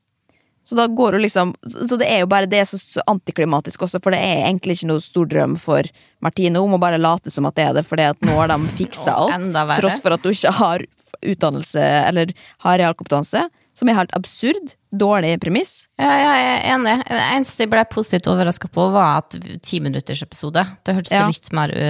[0.65, 3.81] Så da går hun liksom Så det er jo bare Det er så, så antiklimatisk
[3.83, 5.89] også, for det er egentlig ikke noe stor drøm for
[6.23, 6.61] Martine.
[6.63, 9.11] Hun må bare late som at det er det, fordi at nå har de fiksa
[9.19, 9.49] alt.
[9.83, 10.85] tross for at hun ikke har
[11.33, 12.31] utdannelse eller
[12.63, 13.43] har realkompetanse.
[13.75, 14.75] Som er helt absurd.
[14.93, 15.87] Dårlig premiss.
[15.97, 16.95] Ja, ja, jeg er enig.
[17.07, 20.61] Det eneste jeg ble positivt overraska på, var at ti minutters episode.
[20.85, 21.25] Det hørtes Ja.
[21.25, 21.87] litt mer ø,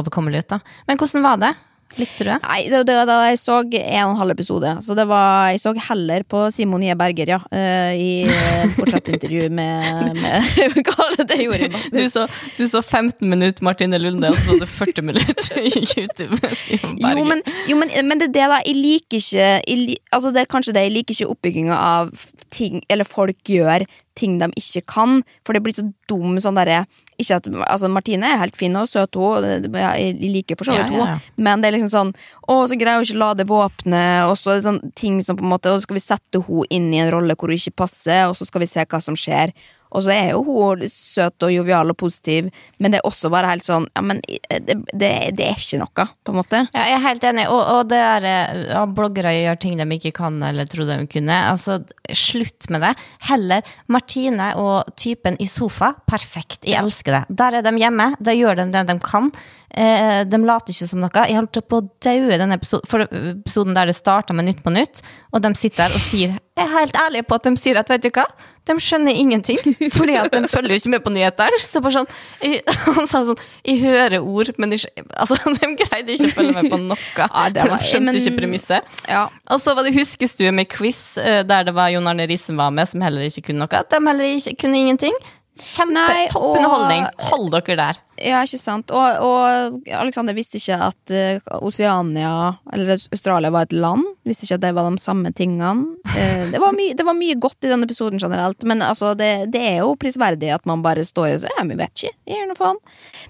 [0.00, 0.60] overkommelig ut, da.
[0.88, 1.50] Men hvordan var det?
[1.96, 2.38] Likte du det?
[2.42, 4.72] Nei, det, det, da jeg så en og en halv episode.
[4.84, 7.38] Så det var, jeg så heller på Simon Ie Berger, ja.
[7.54, 12.26] eh, I eh, portrettintervju med, med Hva var det gjorde Du så,
[12.58, 16.98] du så 15 minutter Martine Lunde, og så så du 40 minutter YouTube med Simon
[17.00, 17.18] Berger.
[17.18, 18.60] Jo, men, jo men, men det er det, da.
[18.66, 20.86] Jeg liker ikke jeg, Altså, det er kanskje det.
[20.86, 22.12] Jeg liker ikke oppbygginga av
[22.54, 25.20] ting Eller folk gjør ting de ikke kan.
[25.44, 26.84] For det blir så dum sånn derre
[27.18, 29.44] Ikke at Altså, Martine er helt fin og søt, hun.
[29.72, 31.20] Jeg liker for så vidt henne.
[31.36, 32.10] Men det er liksom sånn
[32.46, 35.38] Å, så greier hun ikke å lade våpenet, og så er det sånn ting som
[35.38, 37.56] på en måte Og så skal vi sette henne inn i en rolle hvor hun
[37.56, 39.54] ikke passer, og så skal vi se hva som skjer.
[39.94, 42.50] Og så er jo hun søt og jovial og positiv,
[42.82, 46.06] men det er også bare helt sånn Ja, men det, det, det er ikke noe,
[46.26, 46.62] på en måte.
[46.74, 47.46] Ja, jeg er helt enig.
[47.52, 51.08] Og, og det der eh, ja, bloggere gjør ting de ikke kan eller trodde de
[51.10, 51.38] kunne.
[51.52, 51.78] Altså,
[52.10, 52.92] slutt med det.
[53.28, 55.92] Heller Martine og typen i sofa.
[56.08, 56.62] Perfekt.
[56.66, 57.38] Jeg elsker det.
[57.42, 58.10] Der er de hjemme.
[58.20, 59.30] Da gjør de det de kan.
[59.76, 61.24] Eh, de later ikke som noe.
[61.28, 63.06] Jeg holdt på å daue denne episoden,
[63.42, 65.02] episoden der det starta med Nytt på nytt,
[65.36, 67.90] og de sitter der og sier Jeg er helt ærlig på at de sier at
[67.92, 68.24] vet du hva,
[68.66, 69.58] de skjønner ingenting.
[69.92, 71.58] Fordi at de følger jo ikke med på nyheter.
[71.60, 72.08] Så bare sånn,
[72.40, 72.62] jeg,
[72.96, 73.36] Han sa sånn
[73.68, 74.78] Jeg hører ord, men de,
[75.12, 76.96] altså, de greide ikke å følge med på noe.
[77.20, 77.28] Ja,
[77.60, 78.96] for de skjønte men- ikke premisset.
[79.12, 79.26] Ja.
[79.52, 82.72] Og så var det huskestue med quiz, eh, der det var Jon Arne Rissen var
[82.72, 83.84] med, som heller ikke kunne noe.
[83.92, 85.14] De heller ikke kunne ingenting.
[85.56, 87.06] Kjempe, Nei, topp underholdning.
[87.30, 88.00] Hold dere der.
[88.20, 88.92] Ja, ikke sant.
[88.92, 92.32] Og, og Alexander visste ikke at eh, Oceania,
[92.72, 94.04] eller Australia, var et land.
[94.28, 95.96] Visste ikke at det var de samme tingene.
[96.12, 99.30] Eh, det, var mye, det var mye godt i denne episoden generelt, men altså, det,
[99.54, 102.16] det er jo prisverdig at man bare står i Ja, vi vet ikke.
[102.28, 102.80] Gir noe faen.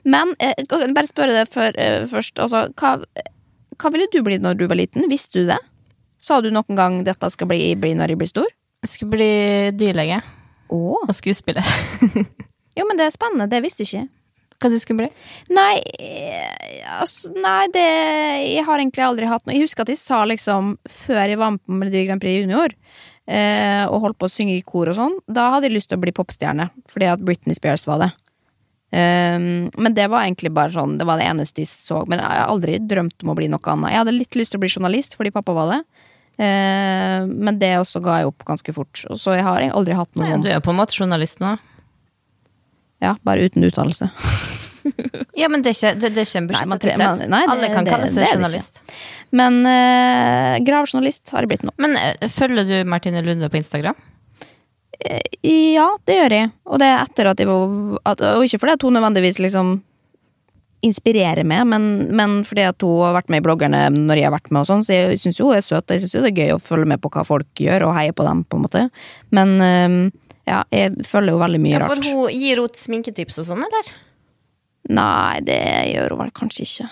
[0.02, 2.96] Men eh, kan jeg bare spørre deg eh, først, altså, hva,
[3.78, 5.06] hva ville du bli når du var liten?
[5.10, 5.62] Visste du det?
[6.18, 8.54] Sa du noen gang 'dette skal bli, bli når jeg blir stor'?
[8.82, 9.30] Jeg skulle bli
[9.78, 10.22] dyrlege
[10.72, 10.82] Å.
[11.02, 11.66] og skuespiller.
[12.76, 13.46] Jo, men det er spennende.
[13.48, 14.16] Det visste jeg ikke.
[14.60, 15.08] Hva du skulle bli?
[15.52, 20.00] Nei, eh, altså, nei det Jeg har egentlig aldri hatt noe Jeg husker at jeg
[20.00, 24.30] sa liksom Før jeg var med på Melodi Grand Prix Junior eh, Og holdt på
[24.30, 27.10] å synge i kor og sånn Da hadde jeg lyst til å bli popstjerne Fordi
[27.12, 28.10] at Britney Spears var det
[28.96, 32.04] Um, men det var egentlig bare sånn, det var det eneste jeg så.
[32.08, 33.92] Men jeg har aldri drømt om å bli noe annet.
[33.92, 35.80] Jeg hadde litt lyst til å bli journalist fordi pappa var det.
[36.36, 39.04] Uh, men det også ga jeg opp ganske fort.
[39.16, 41.54] Så jeg har aldri hatt noe Nei, du er på en måte journalist nå.
[43.04, 44.10] Ja, bare uten utdannelse.
[45.36, 46.56] Ja, men det er ikke, det, det er ikke en det-
[47.50, 48.78] Alle kan det- kalle seg journalist.
[49.34, 51.72] Men uh, gravjournalist har jeg blitt nå.
[51.82, 53.98] Men eh, følger du Martine Lunde på Instagram?
[55.42, 56.52] Ja, det gjør jeg.
[56.70, 59.74] Og det er etter at jeg var at, Og ikke fordi at hun nødvendigvis liksom
[60.84, 61.86] inspirerer meg, men,
[62.16, 64.68] men fordi at hun har vært med i bloggerne når jeg har vært med, og
[64.68, 66.60] sånn, så jeg syns jo hun er søt, og jeg syns det er gøy å
[66.62, 68.84] følge med på hva folk gjør, og heie på dem, på en måte.
[69.34, 69.56] Men
[70.46, 72.06] ja, jeg følger jo veldig mye Ja, for rart.
[72.06, 73.88] hun gir hun sminketips og sånn, eller?
[74.94, 75.58] Nei, det
[75.94, 76.88] gjør hun vel kanskje ikke.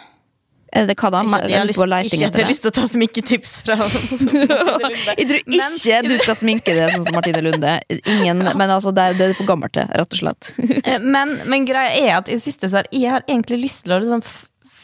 [0.74, 1.20] Er det hva da?
[1.22, 3.76] Ikke at jeg har lyst, ikke at jeg har lyst til å ta sminketips fra
[5.20, 7.76] Jeg tror ikke du skal sminke det sånn som Martine Lunde.
[8.02, 10.50] Ingen, men altså, det er, det er for gammelt til, rett og slett.
[10.84, 13.94] Eh, Men, men greia er at i siste så har jeg har egentlig lyst til
[13.94, 14.24] å liksom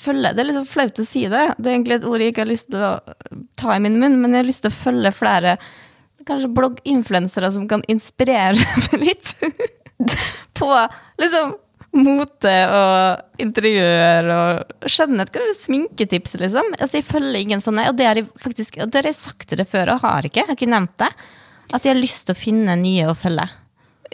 [0.00, 1.42] følge Det er liksom flaut å si det.
[1.58, 2.92] Det er egentlig et ord jeg ikke har lyst til å
[3.60, 5.56] ta i min munn, men jeg har lyst til å følge flere
[6.28, 8.54] kanskje blogginfluensere som kan inspirere
[8.86, 9.34] meg litt
[10.56, 10.70] på
[11.20, 11.54] liksom
[11.96, 15.32] mote og interiør og skjønnhet.
[15.34, 16.74] Kanskje sminketips, liksom.
[16.78, 19.60] Altså, jeg følger ingen sånne, og det har jeg faktisk det har jeg sagt til
[19.62, 20.42] det før, og har ikke.
[20.42, 21.10] Jeg har ikke nevnt det.
[21.70, 23.46] At jeg har lyst til å finne nye å følge.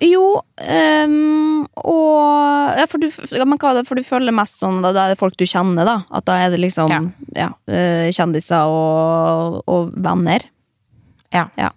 [0.04, 5.06] Jo, um, og ja, for, du, hva er for du følger mest sånn da, da
[5.06, 5.94] er det folk du kjenner, da?
[6.12, 7.00] At da er det liksom Ja.
[7.32, 7.48] ja.
[7.64, 10.44] øh, kjendiser og, og venner?
[11.32, 11.46] Ja.
[11.56, 11.72] Ja.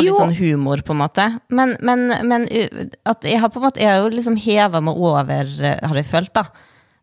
[0.00, 0.18] Og litt Jo.
[0.24, 1.26] sånn humor, på en måte.
[1.52, 2.48] Men, men, men
[3.06, 6.00] at jeg har på en måte Jeg har jo liksom heva meg over, uh, har
[6.00, 6.48] jeg følt, da.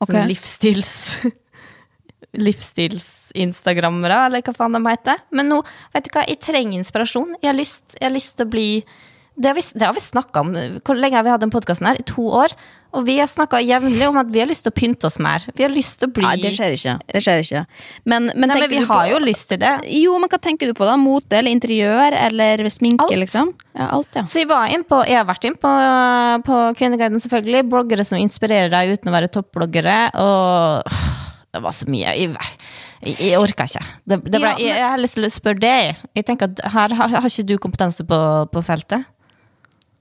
[0.02, 0.14] Okay.
[0.14, 0.94] Sånn livsstils
[2.38, 5.22] Livsstils-instagrammere, eller hva faen de heter.
[5.36, 5.62] Men nå,
[5.96, 7.38] vet du hva, jeg trenger inspirasjon.
[7.42, 8.68] Jeg har lyst, jeg har lyst til å bli
[9.38, 10.54] Det har vi, det har vi snakka om.
[10.82, 12.00] Hvor lenge har vi hatt den podkasten her?
[12.02, 12.54] I to år.
[12.98, 15.44] Og vi har snakka jevnlig om at vi har lyst til å pynte oss mer.
[15.56, 16.96] Vi har lyst til å bli Nei, det skjer ikke.
[17.14, 17.62] Det skjer ikke.
[18.10, 19.74] Men, men, Nei, men vi du på- har jo lyst til det.
[20.00, 20.96] Jo, men hva tenker du på, da?
[20.98, 23.20] Mote eller interiør eller sminke, Alt.
[23.22, 23.54] liksom?
[23.78, 24.24] Ja, alt, ja.
[24.26, 25.74] Så jeg, var inn på, jeg har vært inn på,
[26.48, 27.64] på Kvinneguiden, selvfølgelig.
[27.70, 29.98] Bloggere som inspirerer deg uten å være toppbloggere.
[30.18, 30.98] Og
[31.54, 32.16] det var så mye.
[32.18, 32.34] Jeg,
[33.06, 33.84] jeg, jeg orka ikke.
[34.08, 36.02] Det, det ble, Ja, men- jeg, jeg har lyst til å spørre deg.
[36.18, 38.20] Jeg tenker at her har, har ikke du kompetanse på,
[38.52, 39.06] på feltet?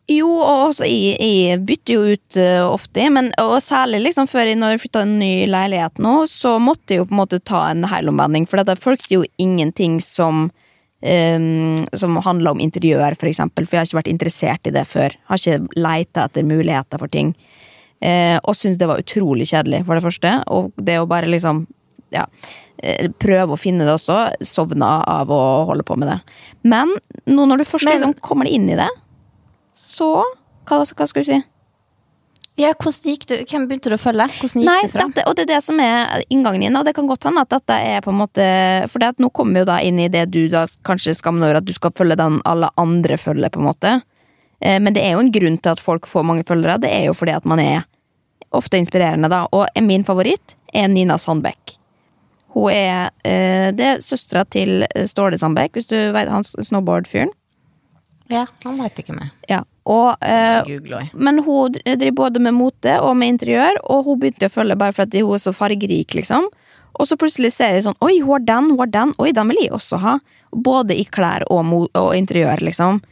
[0.07, 4.53] Jo, og også jeg, jeg bytter jo ut uh, ofte, men, og særlig liksom før
[4.53, 7.41] jeg, når jeg flytta en ny leilighet nå, så måtte jeg jo på en måte
[7.43, 10.47] ta en helomvending, for jeg fulgte jo ingenting som
[11.03, 14.85] um, som handla om interiør, for eksempel, for jeg har ikke vært interessert i det
[14.89, 15.17] før.
[15.31, 17.35] Har ikke leita etter muligheter for ting.
[18.05, 20.37] Uh, og syntes det var utrolig kjedelig, for det første.
[20.55, 21.65] Og det å bare liksom
[22.15, 22.23] ja,
[23.19, 24.21] prøve å finne det også.
[24.47, 26.21] Sovna av å holde på med det.
[26.67, 26.95] Men
[27.27, 28.89] nå når du først liksom kommer inn i det,
[29.77, 30.09] så
[30.67, 31.39] hva, hva skal du si?
[32.57, 33.35] Ja, hvordan gikk du?
[33.45, 34.25] Hvem begynte du å følge?
[34.41, 35.11] Hvordan gikk Nei, det fram?
[35.13, 37.53] dette, og det er det som er inngangen din, og det kan godt hende at
[37.53, 38.47] dette er på en måte
[38.89, 41.69] For nå kommer vi jo da inn i det du da kanskje skammer over at
[41.69, 43.93] du skal følge den alle andre følger, på en måte.
[44.61, 46.81] Eh, Men det er jo en grunn til at folk får mange følgere.
[46.81, 47.85] Det er jo fordi at man er
[48.57, 49.45] ofte inspirerende, da.
[49.53, 51.77] Og min favoritt er Nina Sandbeck.
[52.57, 57.37] Hun er eh, Det er søstera til Ståle Sandbeck, hvis du vet han snowboard-fyren.
[58.33, 59.33] Ja, han veit ikke meg.
[59.51, 59.63] Ja.
[59.87, 60.67] Og eh,
[61.15, 64.95] men hun driver både med mote og med interiør, og hun begynte å følge bare
[64.97, 66.49] for at hun er så fargerik, liksom.
[66.97, 69.13] Og så plutselig ser jeg sånn Oi, hun har den, hun har den.
[69.23, 70.17] Oi, den vil jeg også ha.
[70.51, 73.03] Både i klær og, og interiør, liksom.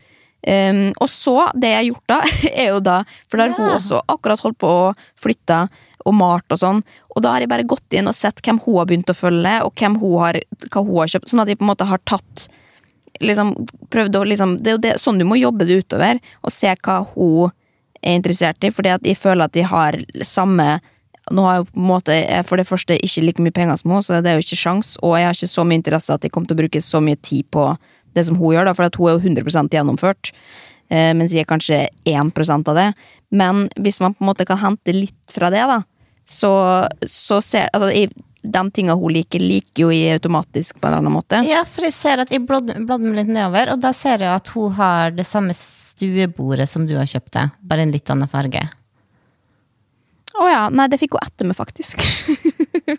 [0.45, 2.17] Um, og så, det jeg har gjort da,
[2.65, 2.99] er jo da
[3.31, 5.63] For da har hun også akkurat holdt på å flytte
[6.05, 6.83] og malt og sånn.
[7.15, 9.55] Og da har jeg bare gått inn og sett hvem hun har begynt å følge,
[9.65, 10.37] og hun har,
[10.69, 11.31] hva hun har kjøpt.
[11.31, 12.49] Sånn at jeg på en måte har tatt
[13.23, 13.53] liksom
[13.93, 16.73] prøvde å liksom Det er jo det, sånn du må jobbe det utover, og se
[16.75, 17.53] hva hun
[18.05, 20.81] er interessert i, fordi at jeg føler at de har samme
[21.33, 24.03] Nå har jeg på en måte for det første ikke like mye penger som hun,
[24.05, 26.35] så det er jo ikke sjans, og jeg har ikke så mye interesse at jeg
[26.35, 27.65] kommer til å bruke så mye tid på
[28.13, 30.35] det som hun gjør, da, for at hun er jo 100 gjennomført.
[30.93, 32.87] Eh, mens jeg er kanskje 1% av det.
[33.33, 35.81] Men hvis man på en måte kan hente litt fra det, da,
[36.29, 36.53] så,
[37.09, 38.13] så ser Altså, jeg,
[38.45, 41.41] de tinga hun liker, liker jo jeg automatisk på en eller annen måte.
[41.49, 44.53] Ja, for jeg ser at jeg bladde meg litt nedover, og da ser jeg at
[44.55, 48.67] hun har det samme stuebordet som du har kjøpt deg, bare en litt annen farge.
[50.35, 50.63] Å ja.
[50.75, 52.03] Nei, det fikk hun etter meg, faktisk.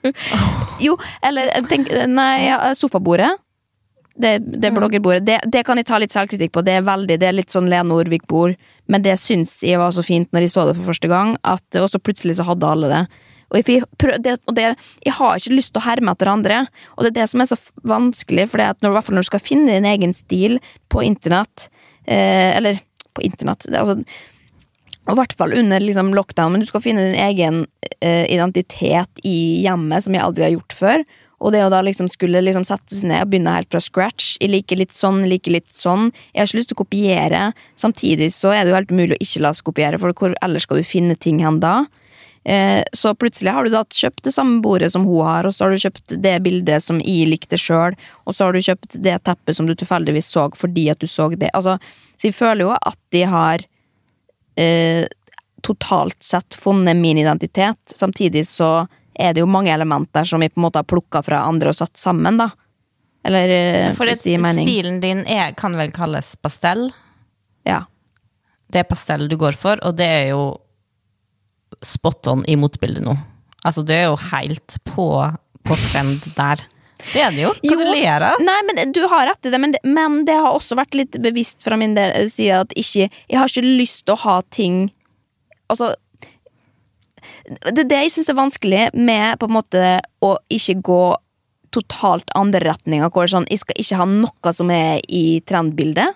[0.85, 2.37] jo, eller tenk, Nei,
[2.79, 3.33] sofabordet.
[4.15, 5.25] Det, det bloggerbordet.
[5.27, 6.63] Det, det kan jeg ta litt selvkritikk på.
[6.63, 8.55] Det er veldig, det er litt sånn Lene Orvik-bord.
[8.87, 11.65] Men det syns jeg var så fint når jeg så det for første gang, at,
[11.81, 13.03] og så plutselig så hadde alle det.
[13.51, 14.71] Og jeg, prøv- det, og det,
[15.05, 16.61] jeg har ikke lyst til å herme etter andre,
[16.95, 19.89] og det er det som er så vanskelig, for når, når du skal finne din
[19.89, 20.57] egen stil
[20.91, 21.69] på internett,
[22.07, 22.81] eh, eller
[23.15, 24.01] på internett det, altså,
[25.05, 27.59] Og i hvert fall under liksom, lockdown, men du skal finne din egen
[28.01, 31.03] eh, identitet i hjemmet, som jeg aldri har gjort før.
[31.45, 34.31] Og det å da liksom skulle liksom sette seg ned og begynne helt fra scratch.
[34.41, 36.07] Jeg liker litt sånn, jeg liker litt sånn.
[36.33, 37.41] Jeg har ikke lyst til å kopiere.
[37.77, 40.65] Samtidig så er det jo helt umulig å ikke la seg kopiere, for hvor ellers
[40.65, 41.83] skal du finne ting hen da?
[42.45, 45.65] Eh, så plutselig har du da kjøpt det samme bordet som hun har, og så
[45.65, 49.15] har du kjøpt det bildet som jeg likte sjøl, og så har du kjøpt det
[49.25, 51.49] teppet som du tilfeldigvis så fordi at du så det.
[51.57, 51.79] Altså,
[52.13, 53.65] så jeg føler jo at de har
[54.61, 55.07] eh,
[55.65, 57.81] totalt sett funnet min identitet.
[57.89, 61.41] Samtidig så er det jo mange elementer som vi på en måte har plukka fra
[61.49, 62.51] andre og satt sammen, da.
[63.25, 66.91] Eller eh, For det, stilen din er, kan vel kalles pastell?
[67.65, 67.87] Ja.
[68.69, 70.43] Det er pastell du går for, og det er jo
[71.83, 73.15] spot on i motbildet nå.
[73.65, 75.07] Altså, det er jo helt på,
[75.65, 76.61] på trend der.
[77.13, 77.51] Det er det jo.
[77.65, 78.41] Hva du ler av?
[78.43, 81.17] Nei, men du har rett i det, men det, men det har også vært litt
[81.21, 84.87] bevisst fra min del, side at ikke, jeg har ikke lyst til å ha ting
[85.65, 85.95] Altså
[87.73, 89.85] Det det jeg syns er vanskelig med på en måte
[90.21, 91.03] å ikke gå
[91.73, 92.61] totalt andre
[93.25, 96.15] er sånn, jeg skal ikke ha noe som er i trendbildet.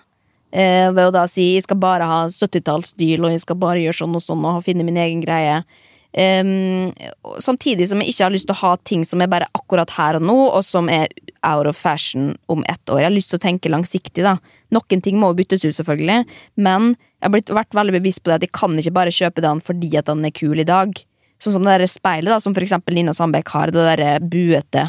[0.50, 4.00] Eh, ved å da si jeg skal bare ha 70-tallsstil, og jeg skal bare gjøre
[4.02, 5.62] sånn og sånn og finne min egen greie.
[6.10, 6.90] Um,
[7.38, 10.18] samtidig som jeg ikke har lyst til å ha ting som er bare akkurat her
[10.18, 11.12] og nå, og som er
[11.46, 13.04] out of fashion om ett år.
[13.04, 14.24] Jeg har lyst til å tenke langsiktig.
[14.26, 14.34] da
[14.74, 16.24] Noen ting må byttes ut, selvfølgelig,
[16.58, 19.44] men jeg har blitt, vært veldig bevisst på det at jeg kan ikke bare kjøpe
[19.44, 20.98] den fordi at den er kul i dag.
[21.40, 24.88] Sånn som det der speilet da som for eksempel Nina Sandbekk har, det der buete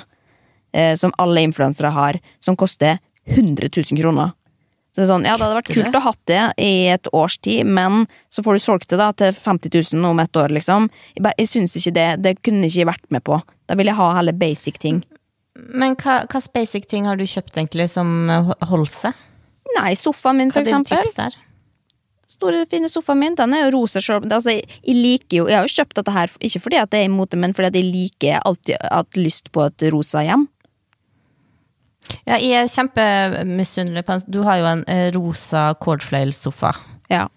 [0.73, 2.97] eh, som alle influensere har, som koster
[3.29, 4.33] 100 000 kroner.
[4.91, 8.05] Så sånn, ja, Det hadde vært kult å ha det i et års tid, men
[8.29, 10.51] så får du solgt det da til 50 000 om et år.
[10.51, 10.89] liksom.
[11.15, 13.39] Jeg, jeg synes ikke Det det kunne jeg ikke vært med på.
[13.71, 15.03] Da vil jeg ha heller basic ting.
[15.55, 18.27] Men hva hvilke basic ting har du kjøpt egentlig som
[18.67, 19.15] holdt seg?
[19.77, 20.91] Nei, sofaen min, for eksempel.
[20.91, 21.39] Hva er din tips der?
[22.31, 23.35] Store, fine sofaen min.
[23.35, 24.23] Den er jo rosa sjøl.
[24.27, 27.01] Altså, jeg, jeg liker jo Jeg har jo kjøpt dette her ikke fordi at det
[27.01, 30.47] er imot det, men fordi at jeg liker alltid hatt lyst på et rosa hjem.
[32.25, 36.73] Ja, jeg er kjempemisunnelig på Du har jo en eh, rosa cordfløyelssofa.
[37.11, 37.27] Ja.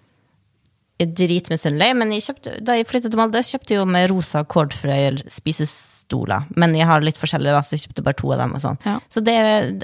[1.01, 4.09] Jeg er Dritmisunnelig, men jeg kjøpte, da jeg flyttet til Molde, kjøpte jeg jo med
[4.13, 6.47] rosa cordfløyel spisestoler.
[6.55, 8.55] Men jeg har litt forskjellige, så jeg kjøpte bare to av dem.
[8.55, 8.79] Og sånn.
[8.87, 8.99] Ja.
[9.11, 9.37] Så det,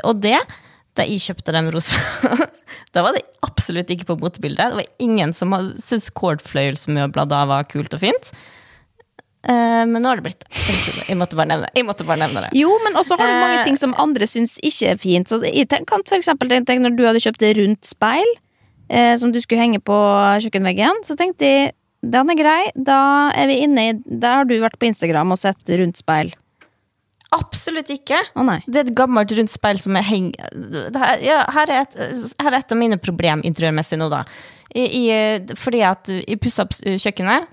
[0.07, 0.39] og det,
[0.99, 1.99] da jeg kjøpte den rosa,
[2.95, 4.71] da var det absolutt ikke på motebildet.
[4.71, 8.33] Det var ingen som syntes cordfløyelsmøbler da var kult og fint.
[9.49, 10.43] Eh, men nå har det blitt.
[11.09, 11.69] Jeg måtte bare nevne.
[11.75, 12.51] Jeg måtte bare nevne det.
[12.61, 15.29] Jo, men også har du mange Eh, ting som andre syns ikke er fint.
[15.33, 18.27] Så jeg kan for eksempel tenke når du hadde kjøpt det rundt speil
[18.91, 19.97] eh, som du skulle henge på
[20.45, 21.73] kjøkkenveggen, så tenkte jeg
[22.03, 22.61] den er grei.
[22.77, 26.35] Da er vi inne i Der har du vært på Instagram og sett rundt speil.
[27.33, 28.19] Absolutt ikke.
[28.35, 28.49] Oh.
[28.67, 30.33] Det er et gammelt rundt speil som er heng...
[30.97, 31.95] her- Ja, her, er et,
[32.43, 34.25] her er et av mine problem interiørmessig nå, da.
[34.75, 35.05] I, i,
[35.59, 37.47] fordi at jeg pussa opp kjøkkenet.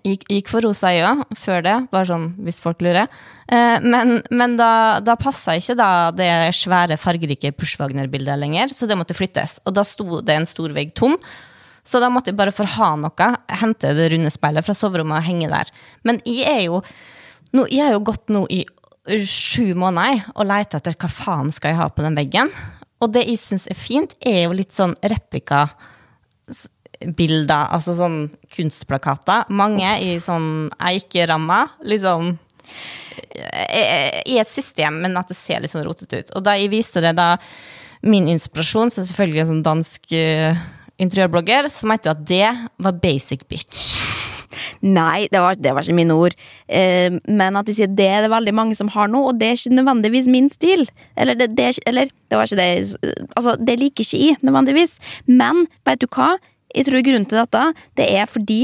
[0.00, 3.10] Gikk, gikk for rosa øye før det, bare sånn hvis folk lurer.
[3.52, 8.96] Eh, men men da, da passa ikke da det svære, fargerike Pushwagner-bildet lenger, så det
[8.96, 9.58] måtte flyttes.
[9.68, 11.18] Og da sto det en stor vegg tom.
[11.84, 13.28] Så da måtte jeg bare for ha noe,
[13.60, 15.72] hente det runde speilet fra soverommet og henge der.
[16.06, 16.80] Men jeg er jo
[17.52, 18.62] nå, jeg har jo gått nå i
[19.28, 22.52] sju måneder og leita etter hva faen skal jeg ha på den veggen.
[23.02, 24.94] Og det jeg syns er fint, er jo litt sånn
[27.02, 29.48] replikabilder, altså sånn kunstplakater.
[29.50, 31.72] Mange i sånn eikerammer.
[31.84, 32.36] Liksom
[33.34, 36.34] eh, i et system, men at det ser litt sånn rotete ut.
[36.36, 37.36] Og da jeg viste det da
[38.02, 40.62] min inspirasjon, så selvfølgelig en sånn dansk eh,
[41.02, 42.48] interiørblogger, så mente jeg at det
[42.82, 43.90] var basic bitch.
[44.82, 46.34] Nei, det var, det var ikke mine ord.
[46.66, 49.48] Eh, men at de sier det er det veldig mange som har nå, og det
[49.48, 50.88] er ikke nødvendigvis min stil.
[51.16, 54.98] Eller det, det, er, eller, det var ikke det Altså, det liker ikke jeg nødvendigvis.
[55.30, 56.34] Men vet du hva?
[56.74, 57.66] Jeg tror grunnen til dette,
[58.00, 58.62] det er fordi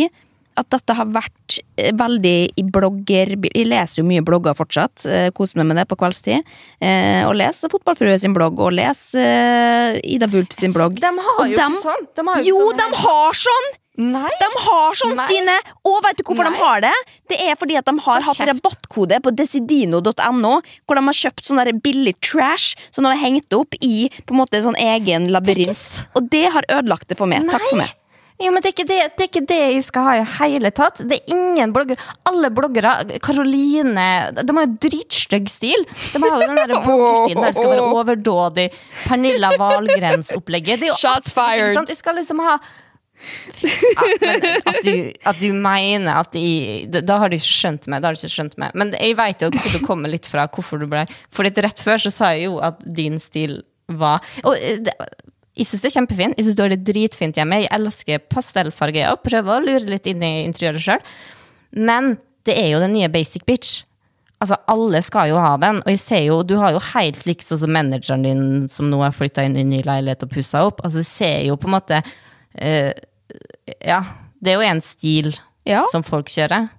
[0.59, 3.35] at dette har vært eh, veldig i blogger...
[3.47, 5.05] Jeg leser jo mye blogger fortsatt.
[5.07, 6.43] eh, Koser meg med det på kveldstid.
[6.83, 10.99] Eh, og leser Fotballfrue sin blogg, og leser Ida Wulf sin blogg.
[10.99, 12.09] De har Og jo de, ikke sånn.
[12.19, 13.71] De har jo jo, ikke sånn de har sånn!
[13.99, 14.31] Nei.
[14.39, 15.27] De har sånn, Nei.
[15.27, 15.57] Stine!
[15.91, 16.55] Og vet du hvorfor Nei.
[16.55, 16.95] de har det?
[17.33, 20.53] Det er fordi at de har hatt rabattkode på desidino.no,
[20.87, 24.43] hvor de har kjøpt sånn billig trash som de har hengt opp i på en
[24.45, 26.05] måte sånn egen labyrint.
[26.15, 27.51] Og det har ødelagt det for meg.
[27.51, 27.99] Takk for meg.
[28.39, 30.71] Ja, men det er, ikke det, det er ikke det jeg skal ha i hele
[30.71, 31.01] tatt.
[31.11, 31.99] Det er ingen bloggere
[32.31, 35.83] Alle bloggere, Karoline De har jo dritstygg stil.
[36.15, 38.69] De har jo den der bloggerstilen der det skal være overdådig.
[39.09, 40.87] Pernilla Wahlgrens-opplegget.
[41.03, 41.83] Shots fired.
[41.91, 42.61] Jeg skal liksom ha
[43.63, 44.93] ja, men at, du,
[45.31, 48.03] at du mener at de, Da har du ikke skjønt meg.
[48.03, 48.77] Da har du ikke skjønt meg.
[48.79, 50.47] Men jeg vet jo hvor du kommer litt fra.
[50.53, 51.05] Hvorfor du ble
[51.35, 54.95] For litt rett før så sa jeg jo at din stil var Og eh, det,
[55.59, 56.39] Jeg syns det er kjempefint.
[56.39, 57.63] Jeg synes du har det dritfint hjemme.
[57.65, 61.05] Jeg elsker pastellfarger og prøver å lure litt inn i interiøret sjøl.
[61.75, 62.17] Men
[62.47, 63.83] det er jo den nye basic bitch.
[64.39, 65.81] Altså, alle skal jo ha den.
[65.83, 69.01] Og jeg ser jo, du har jo helt likt sånn som manageren din som nå
[69.03, 70.85] har flytta inn i ny leilighet og pussa opp.
[70.87, 71.99] Altså, jeg ser jo på en måte
[72.55, 72.93] eh,
[73.85, 74.03] Ja,
[74.41, 75.33] det er jo en stil
[75.69, 75.85] Ja.
[75.93, 76.71] som folk kjører.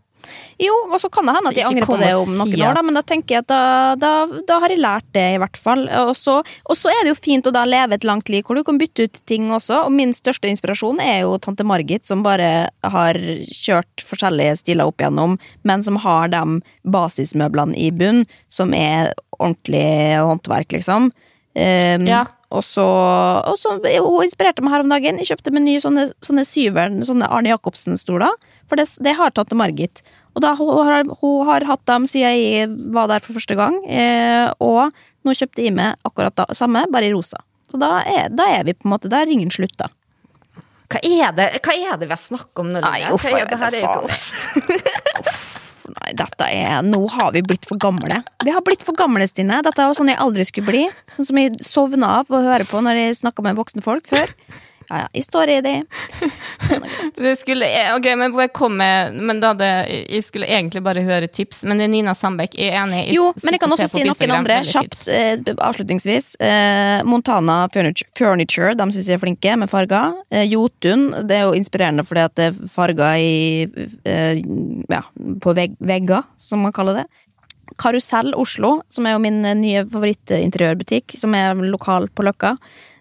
[0.60, 2.76] Jo, og så kan det hende at jeg angrer på det om noen si år,
[2.76, 3.62] da, men da tenker jeg at da,
[3.98, 5.86] da, da har jeg lært det, i hvert fall.
[6.04, 8.60] Og så, og så er det jo fint å da leve et langt liv hvor
[8.60, 9.86] du kan bytte ut ting også.
[9.88, 15.00] Og min største inspirasjon er jo tante Margit, som bare har kjørt forskjellige stiler opp
[15.02, 16.44] igjennom, men som har de
[16.86, 19.88] basismøblene i bunn, som er ordentlig
[20.20, 21.10] håndverk, liksom.
[21.56, 22.26] Um, Ja.
[22.50, 22.84] Og så,
[23.46, 25.20] og så Hun inspirerte meg her om dagen.
[25.22, 28.34] Jeg kjøpte meg nye sånne, sånne syveren, sånne Arne Jacobsen-stoler.
[28.70, 30.02] For det, det har tante Margit.
[30.34, 33.78] Og da, hun, har, hun har hatt dem siden jeg var der for første gang.
[33.86, 34.90] Eh, og
[35.26, 37.42] nå kjøpte jeg meg akkurat det samme, bare i rosa.
[37.70, 39.92] Så da er, da er vi på en måte Da er ringen slutta.
[40.90, 42.82] Hva er det, hva er det vi har snakket om nå?
[42.82, 45.28] Nei, uff, Hva er det her vet er jo faen, ikke oss.
[45.90, 48.22] Nei, dette er Nå har vi blitt for gamle.
[48.46, 49.62] Vi har blitt for gamle, Stine.
[49.66, 50.86] Dette er sånn jeg aldri skulle bli.
[51.16, 54.32] Sånn som jeg sovna av å høre på når jeg snakka med voksne folk før.
[54.90, 55.76] Ja, ja, jeg står i det.
[57.18, 58.34] det skulle, eh, ok, men
[58.78, 59.70] med Men da det,
[60.10, 63.04] jeg skulle egentlig bare høre tips, men Nina Sandbeck er enig.
[63.14, 66.36] Jo, men jeg kan også si noen andre kjapt eh, avslutningsvis.
[66.42, 70.18] Eh, Montana Furniture, Furniture de syns jeg er flinke med farger.
[70.32, 73.70] Eh, Jotun, det er jo inspirerende fordi at det er farger i
[74.10, 74.42] eh,
[74.90, 75.04] ja,
[75.44, 77.10] på veg, vegger, som man kaller det.
[77.80, 82.56] Karusell Oslo, som er jo min eh, nye favorittinteriørbutikk, som er lokal på Løkka.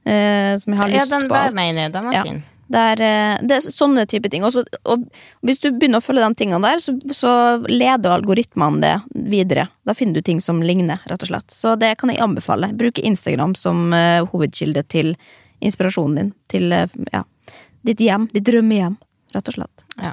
[0.08, 1.54] Eh, som jeg har Ja, lyst den på var alt.
[1.58, 2.22] med inni, den var Ja.
[2.24, 2.42] fin.
[2.70, 4.42] Det er, eh, det er sånne type ting.
[4.44, 5.04] Også, og
[5.42, 9.68] hvis du begynner å følge de tingene der, så, så leder algoritmene det videre.
[9.88, 11.48] Da finner du ting som ligner, rett og slett.
[11.48, 12.68] Så det kan jeg anbefale.
[12.76, 15.16] Bruke Instagram som uh, hovedkilde til
[15.62, 16.32] inspirasjonen din.
[16.52, 17.24] Til uh, ja,
[17.84, 18.28] ditt hjem.
[18.34, 18.98] Ditt drømmehjem,
[19.34, 19.86] rett og slett.
[19.96, 20.12] Ja.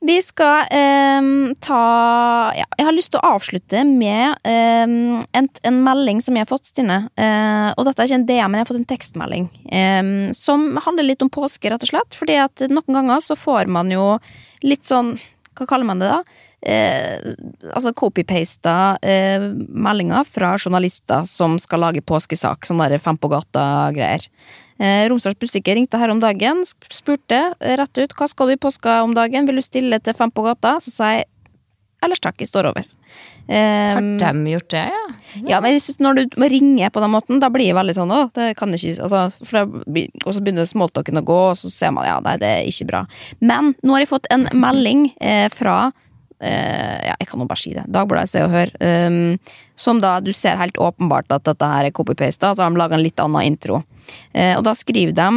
[0.00, 1.80] Vi skal ehm, ta
[2.56, 6.50] ja, Jeg har lyst til å avslutte med ehm, en, en melding som jeg har
[6.50, 7.02] fått, Stine.
[7.20, 9.48] Eh, og dette er ikke en DM, men jeg har fått en tekstmelding.
[9.68, 12.16] ehm, som handler litt om påske, rett og slett.
[12.16, 14.14] Fordi at noen ganger så får man jo
[14.64, 15.18] litt sånn
[15.58, 16.22] Hva kaller man det, da?
[16.60, 17.32] Eh,
[17.72, 22.68] altså copy-pasta eh, meldinger fra journalister som skal lage påskesak.
[22.68, 24.26] Sånn der Fem på gata-greier.
[24.80, 29.02] Eh, Romsdals Bustikke ringte her om dagen, spurte rett ut hva skal du i påska
[29.04, 30.78] om dagen, vil du stille til Fem på gata?
[30.84, 31.28] Så sa jeg
[32.04, 32.88] ellers takk, jeg står over.
[33.50, 35.04] Eh, Har de gjort det, ja?
[35.48, 37.96] ja, men jeg synes når du må ringe på den måten, da blir det veldig
[37.96, 41.58] sånn, å, det kan ikke, altså, for da, og så begynner smalltalken å gå, og
[41.58, 43.00] så ser man, ja, nei, det er ikke bra.
[43.42, 45.90] Men nå har jeg fått en melding eh, fra,
[46.40, 49.38] ja, jeg kan jo bare si det, Dagbladet Se og Hør, Um,
[49.76, 52.98] som da du ser helt åpenbart at dette her er copy-paste, så har de laget
[52.98, 53.82] en litt annen intro.
[54.34, 55.28] Uh, og da skriver de,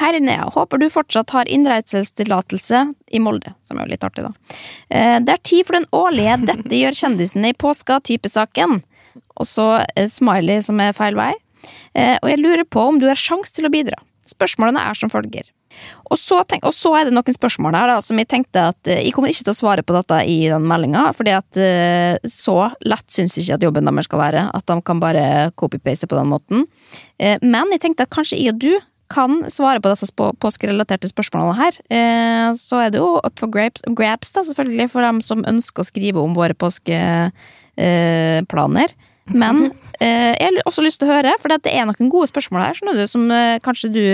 [0.00, 2.80] Hei Linnea, håper du fortsatt har innreiselsestillatelse
[3.14, 4.32] i Molde, som er jo litt artig da.
[4.90, 8.80] Uh, Det er tid for den årlige Dette gjør kjendisene i påska-typesaken.
[9.38, 9.68] Og så
[10.10, 11.32] smiley som er feil vei.
[11.94, 14.00] Uh, Og jeg lurer på om du har sjans til å bidra.
[14.26, 15.52] Spørsmålene er som følger.
[16.12, 18.90] Og så, tenk, og så er det noen spørsmål her da, som jeg tenkte at
[18.90, 22.14] eh, jeg kommer ikke til å svare på dette i den meldinga, fordi at eh,
[22.28, 24.40] så lett syns jeg ikke at jobben deres skal være.
[24.54, 25.24] At de kan bare
[25.60, 26.58] copy-paste på den måten.
[27.18, 28.72] Eh, Men jeg tenkte at kanskje jeg og du
[29.14, 31.72] kan svare på disse påskerelaterte spørsmålene her.
[32.56, 36.20] Så er det jo up for grabs, da, selvfølgelig, for dem som ønsker å skrive
[36.22, 38.88] om våre påskeplaner.
[39.28, 39.70] Men
[40.00, 42.98] jeg har også lyst til å høre, for det er noen gode spørsmål her, skjønner
[42.98, 43.22] du, som
[43.62, 44.04] kanskje du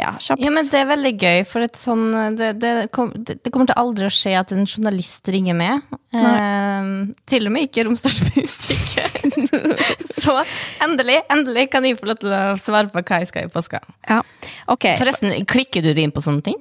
[0.00, 0.42] ja, kjapt.
[0.42, 2.06] Ja, men det er veldig gøy, for sånn,
[2.38, 5.86] det, det, kom, det, det kommer til aldri å skje at en journalist ringer med.
[6.16, 6.90] Eh,
[7.30, 9.20] til og med ikke Romsdalsbystikket.
[10.24, 10.34] Så
[10.84, 13.82] endelig, endelig kan jeg få lov til å svare på hva jeg skal i påska.
[14.08, 14.22] Ja.
[14.72, 14.96] Okay.
[15.00, 16.60] Forresten, klikker du inn på sånne ting?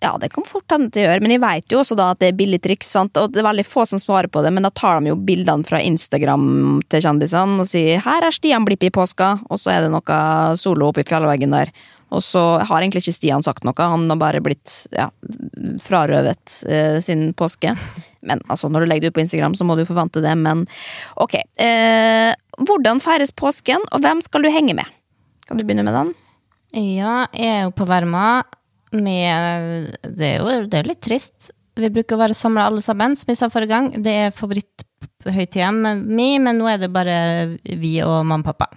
[0.00, 2.30] Ja, det kan fort hende det gjør, men jeg vet jo også da at det
[2.30, 3.18] er billig triks, sant?
[3.18, 5.66] og det er veldig få som svarer på det, men da tar de jo bildene
[5.66, 6.44] fra Instagram
[6.86, 10.56] til kjendisene og sier 'her er Stian Blipp i påska', og så er det noe
[10.56, 11.72] solo oppi fjellveggen der.
[12.14, 15.10] Og så har egentlig ikke Stian sagt noe, han har bare blitt ja,
[15.84, 17.74] frarøvet eh, sin påske.
[18.24, 20.64] Men altså, når du legger det ut på Instagram, så må du forvente det, men
[21.20, 21.36] ok.
[21.60, 24.88] Eh, hvordan feires påsken, og hvem skal du henge med?
[25.48, 26.14] Kan du begynne med den?
[26.76, 28.42] Ja, jeg er jo på Verma
[28.92, 31.50] med Det er jo det er litt trist.
[31.78, 33.90] Vi bruker å være samla alle sammen, som jeg sa forrige gang.
[34.04, 37.18] Det er favoritthøytida mi, men nå er det bare
[37.62, 38.70] vi og mamma og pappa.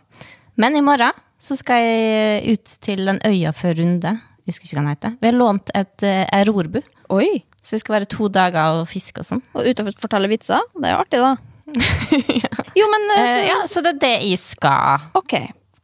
[0.60, 4.12] Men i morgen så skal jeg ut til en øya før runde.
[4.42, 5.16] Jeg husker ikke hva den heter.
[5.22, 6.82] Vi har lånt et uh, rorbu,
[7.14, 7.42] Oi!
[7.62, 9.42] så vi skal være to dager og fiske og sånn.
[9.54, 10.62] Og ut og fortelle vitser?
[10.78, 11.34] Det er jo artig, da.
[12.80, 15.12] Jo, men så, ja, så det er det jeg skal.
[15.18, 15.36] Ok.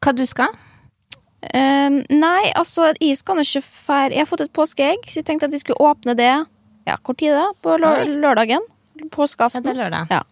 [0.03, 0.55] Hva du skal?
[1.53, 5.45] Um, nei, altså, jeg skal ikke fære Jeg har fått et påskeegg, så jeg tenkte
[5.45, 6.31] at jeg skulle åpne det
[6.87, 7.51] Ja, hvor tid da?
[7.61, 8.65] På lø lørdagen?
[8.97, 9.27] Ja,
[9.61, 10.07] det er lørdag.
[10.09, 10.23] Ja.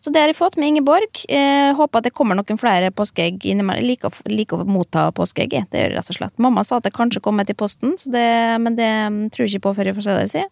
[0.00, 1.24] Så det har jeg fått med Ingeborg.
[1.28, 3.82] Eh, håper at det kommer noen flere påskeegg innimellom.
[3.82, 6.36] Jeg liker, liker å motta påskeegg, det gjør jeg rett og slett.
[6.40, 8.30] Mamma sa at det kanskje kommer til posten, så det,
[8.64, 10.30] men det mm, tror jeg ikke på før jeg får se det.
[10.32, 10.46] Si.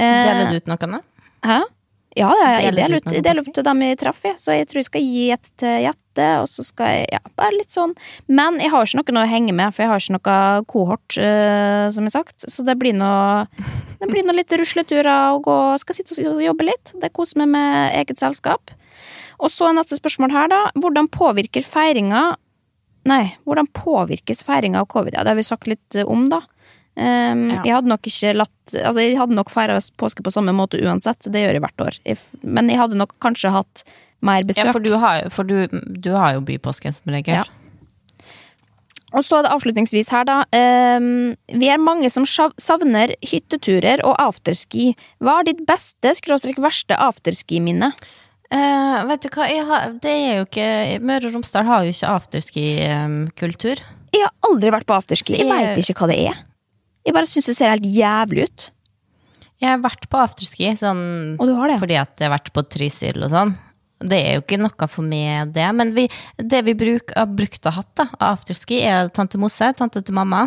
[0.00, 1.06] Eh, Deler du ut noe annet?
[1.44, 1.60] Hæ?
[2.18, 4.38] Ja, jeg Deler ut del ut til dem jeg traff, jeg.
[4.42, 7.54] så jeg tror jeg skal gi et til Jette, og så skal jeg Ja, bare
[7.54, 7.94] litt sånn.
[8.26, 11.86] Men jeg har ikke noe å henge med, for jeg har ikke noe kohort, uh,
[11.94, 12.48] som jeg sagt.
[12.50, 13.46] Så det blir noe
[14.00, 16.94] Det blir noe litt rusleturer og gå Skal sitte og jobbe litt.
[16.98, 18.74] Det koser meg med eget selskap.
[19.40, 20.62] Og så neste spørsmål her, da.
[20.82, 22.34] Hvordan påvirker feiringa
[23.08, 25.14] Nei, hvordan påvirkes feiringa av covid?
[25.16, 26.42] Ja, det har vi sagt litt om, da.
[26.96, 27.62] Um, Ja.
[27.64, 31.22] Jeg hadde nok ikke latt Altså, jeg hadde nok feira påske på samme måte uansett,
[31.32, 31.98] det gjør jeg hvert år.
[32.04, 33.84] Jeg Men jeg hadde nok kanskje hatt
[34.22, 34.66] mer besøk.
[34.66, 37.34] Ja, for du har, for du, du har jo bypåske som regel.
[37.40, 37.44] Ja.
[39.12, 40.36] Og så er det avslutningsvis her, da.
[40.54, 44.92] Um, vi er mange som savner hytteturer og afterski.
[45.18, 47.90] Hva er ditt beste, skråstrek verste afterski-minne?
[48.50, 50.68] Uh, vet du hva, jeg har, det er jo ikke
[51.06, 53.82] Møre og Romsdal har jo ikke afterski-kultur.
[54.14, 55.38] Jeg har aldri vært på afterski.
[55.38, 56.38] Jeg jeg- veit ikke hva det er.
[57.10, 58.64] Jeg bare syns det ser helt jævlig ut.
[59.58, 63.56] jeg har vært på afterski sånn fordi at jeg har vært på Trysil og sånn.
[63.98, 65.66] Det er jo ikke noe for meg, det.
[65.74, 66.06] Men vi,
[66.38, 70.46] det vi bruk, har brukt hatt av afterski, er tante Mosse, tante til mamma,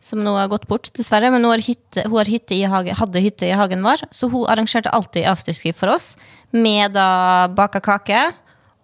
[0.00, 1.28] som nå har gått bort, dessverre.
[1.30, 4.32] Men hun, har hytte, hun har hytte i hage, hadde hytte i hagen vår, så
[4.32, 6.14] hun arrangerte alltid afterski for oss.
[6.56, 8.24] Med da baka kake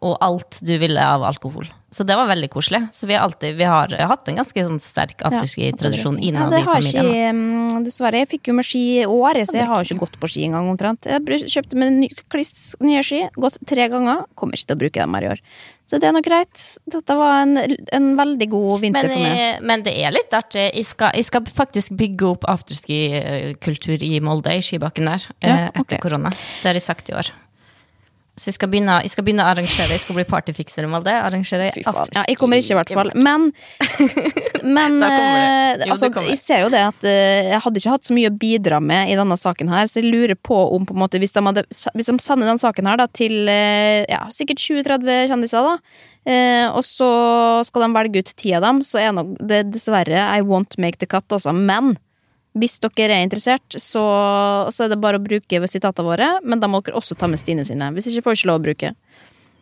[0.01, 1.68] og alt du ville av alkohol.
[1.92, 2.78] Så det var veldig koselig.
[2.94, 6.68] Så vi har alltid vi har hatt en ganske sånn sterk afterski-tradisjon innad ja, i
[6.68, 7.09] familien.
[7.11, 8.20] ikke mm, dessverre.
[8.22, 10.44] Jeg fikk jo med ski i år, så jeg har jo ikke gått på ski
[10.46, 11.09] engang omtrent.
[11.11, 14.22] Jeg kjøpte med ny, kliss nye ski, gått tre ganger.
[14.38, 15.44] Kommer ikke til å bruke dem her i år.
[15.90, 16.64] Så det er nok greit.
[16.94, 17.59] Dette var en,
[17.98, 19.44] en veldig god vinter Men, for meg.
[19.51, 20.68] eh, men det er litt artig.
[20.70, 25.82] Jeg skal, jeg skal faktisk bygge opp afterski-kultur i Molde, i skibakken der, Ja, okay.
[25.82, 26.30] etter korona.
[26.30, 27.34] Det har jeg sagt i år.
[28.39, 29.91] Så jeg skal begynne, jeg skal begynne å arrangere.
[29.93, 31.12] Jeg skal bli partyfikser om alt det.
[31.12, 32.09] Arrangere Fy faen.
[32.14, 33.11] Ja, jeg kommer ikke, i hvert fall.
[33.14, 33.49] Men,
[34.76, 35.85] men Da kommer det.
[35.85, 38.31] eh, Jo, altså, jeg ser jo det at eh, jeg hadde ikke hatt så mye
[38.31, 41.20] å bidra med i denne saken her, så jeg lurer på om på en måte,
[41.20, 45.31] hvis de, hadde, hvis de sender den saken her da, til eh, ja, sikkert 20-30
[45.35, 45.76] kjendiser, da,
[46.31, 47.11] eh, og så
[47.68, 51.03] skal de velge ut ti av dem, så er nok det dessverre I won't make
[51.03, 51.53] the cut, altså.
[51.53, 51.95] Men
[52.59, 54.03] hvis dere er interessert, så,
[54.74, 57.38] så er det bare å bruke sitatene våre, men da må dere også ta med
[57.38, 57.92] Stine sine.
[57.94, 58.88] Hvis ikke får dere ikke lov å bruke.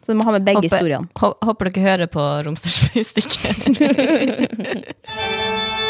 [0.00, 1.06] Så du må ha med begge Håper- historiene.
[1.20, 3.76] Håper dere hører på Romsdalsbystikket.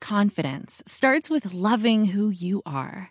[0.00, 3.10] Confidence starts with loving who you are.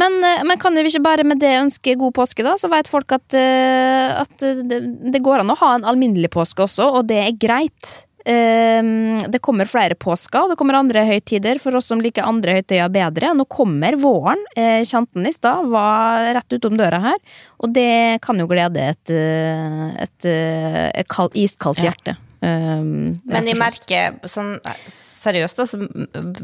[0.00, 2.56] Men, eh, men kan vi ikke bare med det ønske god påske, da?
[2.60, 4.80] Så vet folk at, eh, at det,
[5.14, 8.04] det går an å ha en alminnelig påske også, og det er greit.
[8.24, 12.56] Ehm, det kommer flere påsker, og det kommer andre høytider for oss som liker andre
[12.58, 13.34] høytider bedre.
[13.36, 14.40] Nå kommer våren.
[14.54, 17.18] kjenten Kjente den i stad, var rett utom døra her.
[17.60, 22.16] Og det kan jo glede et, et, et, eh, et iskaldt hjerte.
[22.16, 24.56] Ehm, rett Men jeg merker sånn
[24.90, 25.78] seriøst, da, så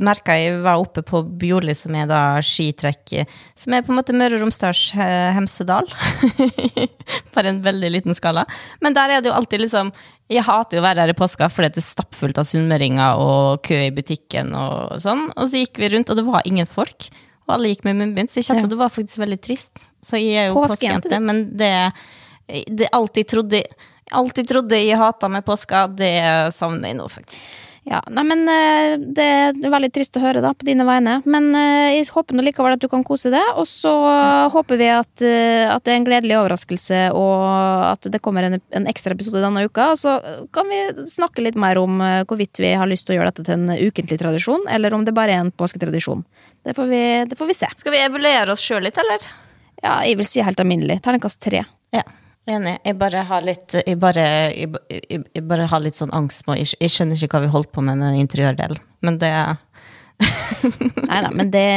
[0.01, 3.13] merka jeg var oppe på Bjorli, som er da skitrekk
[3.59, 5.89] Som er på en måte Møre og Romsdals Hemsedal.
[7.35, 8.47] Bare en veldig liten skala.
[8.81, 9.93] Men der er det jo alltid liksom
[10.33, 13.65] Jeg hater jo å være her i påska fordi det er stappfullt av sunnmøringer og
[13.67, 15.29] kø i butikken og sånn.
[15.37, 17.11] Og så gikk vi rundt, og det var ingen folk.
[17.49, 18.73] Og alle gikk med munnbind, så jeg kjente Ja.
[18.75, 19.87] det var faktisk veldig trist.
[20.05, 21.73] Så jeg er jo Påskejente, men det,
[22.71, 23.65] det alltid trodde
[24.11, 26.15] Alltid trodde jeg hata med påska, det
[26.57, 27.51] savner jeg nå, faktisk.
[27.89, 31.17] Ja, nei, men eh, Det er veldig trist å høre da, på dine vegne.
[31.25, 33.55] Men eh, jeg håper nå likevel at du kan kose deg.
[33.59, 33.93] Og så
[34.53, 37.47] håper vi at, eh, at det er en gledelig overraskelse, og
[37.89, 39.91] at det kommer en, en ekstra episode denne uka.
[39.95, 40.19] Og så
[40.55, 41.99] kan vi snakke litt mer om
[42.29, 45.17] hvorvidt vi har lyst til å gjøre dette til en ukentlig tradisjon, eller om det
[45.17, 46.25] bare er en påsketradisjon.
[46.67, 47.75] Det får vi, det får vi se.
[47.81, 49.31] Skal vi evaluere oss sjøl litt, eller?
[49.81, 51.01] Ja, jeg vil si helt alminnelig.
[51.03, 51.65] Terningkast tre.
[51.97, 52.05] Ja.
[52.49, 52.78] Enig.
[52.84, 54.22] Jeg bare har litt Jeg bare,
[54.57, 57.51] jeg, jeg, jeg bare har litt sånn angst med jeg, jeg skjønner ikke hva vi
[57.53, 58.80] holder på med med den interiørdelen.
[59.05, 59.32] Men det
[61.09, 61.68] Nei, da, men det,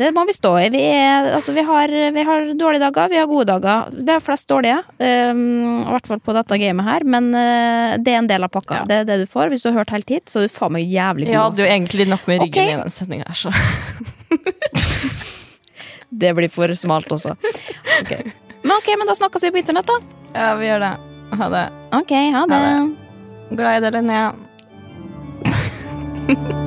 [0.00, 0.70] det må vi stå i.
[0.74, 3.92] Vi, er, altså, vi, har, vi har dårlige dager, vi har gode dager.
[3.94, 7.06] Vi har flest dårlige, um, i hvert fall på dette gamet her.
[7.06, 8.82] Men uh, det er en del av pakka.
[8.90, 9.52] Det er det du får.
[9.52, 11.34] Hvis du har hørt helt hit, så er du faen meg jævlig god.
[11.36, 11.76] Jeg hadde jo altså.
[11.76, 12.74] egentlig nok med ryggen okay.
[12.74, 13.54] i den setninga her, så
[16.26, 17.36] Det blir for smalt også.
[18.00, 18.12] Ok.
[18.66, 20.00] Men ok, men da snakkes vi på internett, da.
[20.34, 20.92] Ja, vi gjør det.
[21.38, 21.64] Ha det.
[22.00, 22.62] Ok, ha det.
[22.62, 24.32] Ha Glad i deg, Linnea.